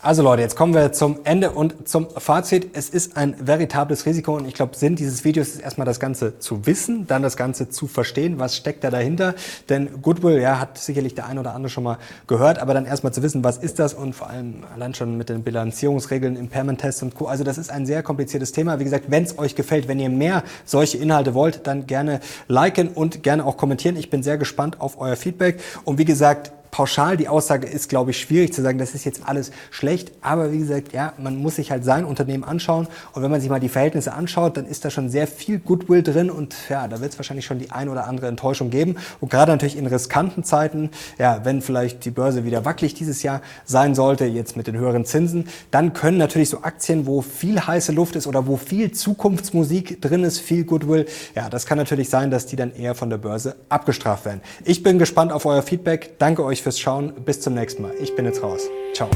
Also 0.00 0.22
Leute, 0.22 0.42
jetzt 0.42 0.54
kommen 0.54 0.74
wir 0.74 0.92
zum 0.92 1.18
Ende 1.24 1.50
und 1.50 1.88
zum 1.88 2.08
Fazit. 2.08 2.70
Es 2.72 2.88
ist 2.88 3.16
ein 3.16 3.34
veritables 3.44 4.06
Risiko 4.06 4.36
und 4.36 4.46
ich 4.46 4.54
glaube, 4.54 4.76
Sinn 4.76 4.94
dieses 4.94 5.24
Videos 5.24 5.48
ist 5.48 5.58
erstmal 5.58 5.86
das 5.86 5.98
Ganze 5.98 6.38
zu 6.38 6.66
wissen, 6.66 7.08
dann 7.08 7.20
das 7.24 7.36
Ganze 7.36 7.68
zu 7.68 7.88
verstehen, 7.88 8.38
was 8.38 8.56
steckt 8.56 8.84
da 8.84 8.90
dahinter. 8.90 9.34
Denn 9.68 10.00
Goodwill, 10.00 10.40
ja, 10.40 10.60
hat 10.60 10.78
sicherlich 10.78 11.16
der 11.16 11.26
ein 11.26 11.36
oder 11.36 11.52
andere 11.52 11.68
schon 11.68 11.82
mal 11.82 11.98
gehört, 12.28 12.60
aber 12.60 12.74
dann 12.74 12.86
erstmal 12.86 13.12
zu 13.12 13.24
wissen, 13.24 13.42
was 13.42 13.58
ist 13.58 13.80
das 13.80 13.92
und 13.92 14.12
vor 14.14 14.30
allem 14.30 14.62
allein 14.72 14.94
schon 14.94 15.16
mit 15.16 15.30
den 15.30 15.42
Bilanzierungsregeln, 15.42 16.36
Impairment-Tests 16.36 17.02
und 17.02 17.16
Co. 17.16 17.26
Also 17.26 17.42
das 17.42 17.58
ist 17.58 17.68
ein 17.68 17.84
sehr 17.84 18.04
kompliziertes 18.04 18.52
Thema. 18.52 18.78
Wie 18.78 18.84
gesagt, 18.84 19.06
wenn 19.08 19.24
es 19.24 19.36
euch 19.36 19.56
gefällt, 19.56 19.88
wenn 19.88 19.98
ihr 19.98 20.10
mehr 20.10 20.44
solche 20.64 20.98
Inhalte 20.98 21.34
wollt, 21.34 21.66
dann 21.66 21.88
gerne 21.88 22.20
liken 22.46 22.86
und 22.86 23.24
gerne 23.24 23.44
auch 23.44 23.56
kommentieren. 23.56 23.96
Ich 23.96 24.10
bin 24.10 24.22
sehr 24.22 24.38
gespannt 24.38 24.80
auf 24.80 25.00
euer 25.00 25.16
Feedback 25.16 25.58
und 25.84 25.98
wie 25.98 26.04
gesagt, 26.04 26.52
pauschal 26.70 27.16
die 27.16 27.28
Aussage 27.28 27.66
ist, 27.66 27.88
glaube 27.88 28.10
ich, 28.10 28.20
schwierig 28.20 28.52
zu 28.52 28.62
sagen, 28.62 28.78
das 28.78 28.94
ist 28.94 29.04
jetzt 29.04 29.22
alles 29.26 29.50
schlecht. 29.70 30.12
Aber 30.20 30.52
wie 30.52 30.58
gesagt, 30.58 30.92
ja, 30.92 31.12
man 31.18 31.36
muss 31.36 31.56
sich 31.56 31.70
halt 31.70 31.84
sein 31.84 32.04
Unternehmen 32.04 32.44
anschauen. 32.44 32.88
Und 33.12 33.22
wenn 33.22 33.30
man 33.30 33.40
sich 33.40 33.50
mal 33.50 33.60
die 33.60 33.68
Verhältnisse 33.68 34.12
anschaut, 34.12 34.56
dann 34.56 34.66
ist 34.66 34.84
da 34.84 34.90
schon 34.90 35.10
sehr 35.10 35.26
viel 35.26 35.58
Goodwill 35.58 36.02
drin. 36.02 36.30
Und 36.30 36.54
ja, 36.68 36.88
da 36.88 37.00
wird 37.00 37.12
es 37.12 37.18
wahrscheinlich 37.18 37.46
schon 37.46 37.58
die 37.58 37.70
ein 37.70 37.88
oder 37.88 38.06
andere 38.06 38.28
Enttäuschung 38.28 38.70
geben. 38.70 38.96
Und 39.20 39.30
gerade 39.30 39.52
natürlich 39.52 39.76
in 39.76 39.86
riskanten 39.86 40.44
Zeiten, 40.44 40.90
ja, 41.18 41.44
wenn 41.44 41.62
vielleicht 41.62 42.04
die 42.04 42.10
Börse 42.10 42.44
wieder 42.44 42.64
wackelig 42.64 42.94
dieses 42.94 43.22
Jahr 43.22 43.42
sein 43.64 43.94
sollte, 43.94 44.24
jetzt 44.24 44.56
mit 44.56 44.66
den 44.66 44.76
höheren 44.76 45.04
Zinsen, 45.04 45.48
dann 45.70 45.92
können 45.92 46.18
natürlich 46.18 46.50
so 46.50 46.62
Aktien, 46.62 47.06
wo 47.06 47.22
viel 47.22 47.60
heiße 47.60 47.92
Luft 47.92 48.16
ist 48.16 48.26
oder 48.26 48.46
wo 48.46 48.56
viel 48.56 48.92
Zukunftsmusik 48.92 50.00
drin 50.00 50.24
ist, 50.24 50.38
viel 50.38 50.64
Goodwill, 50.64 51.06
ja, 51.34 51.48
das 51.48 51.66
kann 51.66 51.78
natürlich 51.78 52.08
sein, 52.08 52.30
dass 52.30 52.46
die 52.46 52.56
dann 52.56 52.74
eher 52.74 52.94
von 52.94 53.10
der 53.10 53.18
Börse 53.18 53.56
abgestraft 53.68 54.24
werden. 54.24 54.40
Ich 54.64 54.82
bin 54.82 54.98
gespannt 54.98 55.32
auf 55.32 55.46
euer 55.46 55.62
Feedback. 55.62 56.18
Danke 56.18 56.44
euch 56.44 56.57
euch 56.58 56.62
fürs 56.62 56.80
Schauen. 56.80 57.12
Bis 57.24 57.40
zum 57.40 57.54
nächsten 57.54 57.82
Mal. 57.82 57.94
Ich 58.00 58.14
bin 58.14 58.24
jetzt 58.24 58.42
raus. 58.42 58.68
Ciao. 58.92 59.08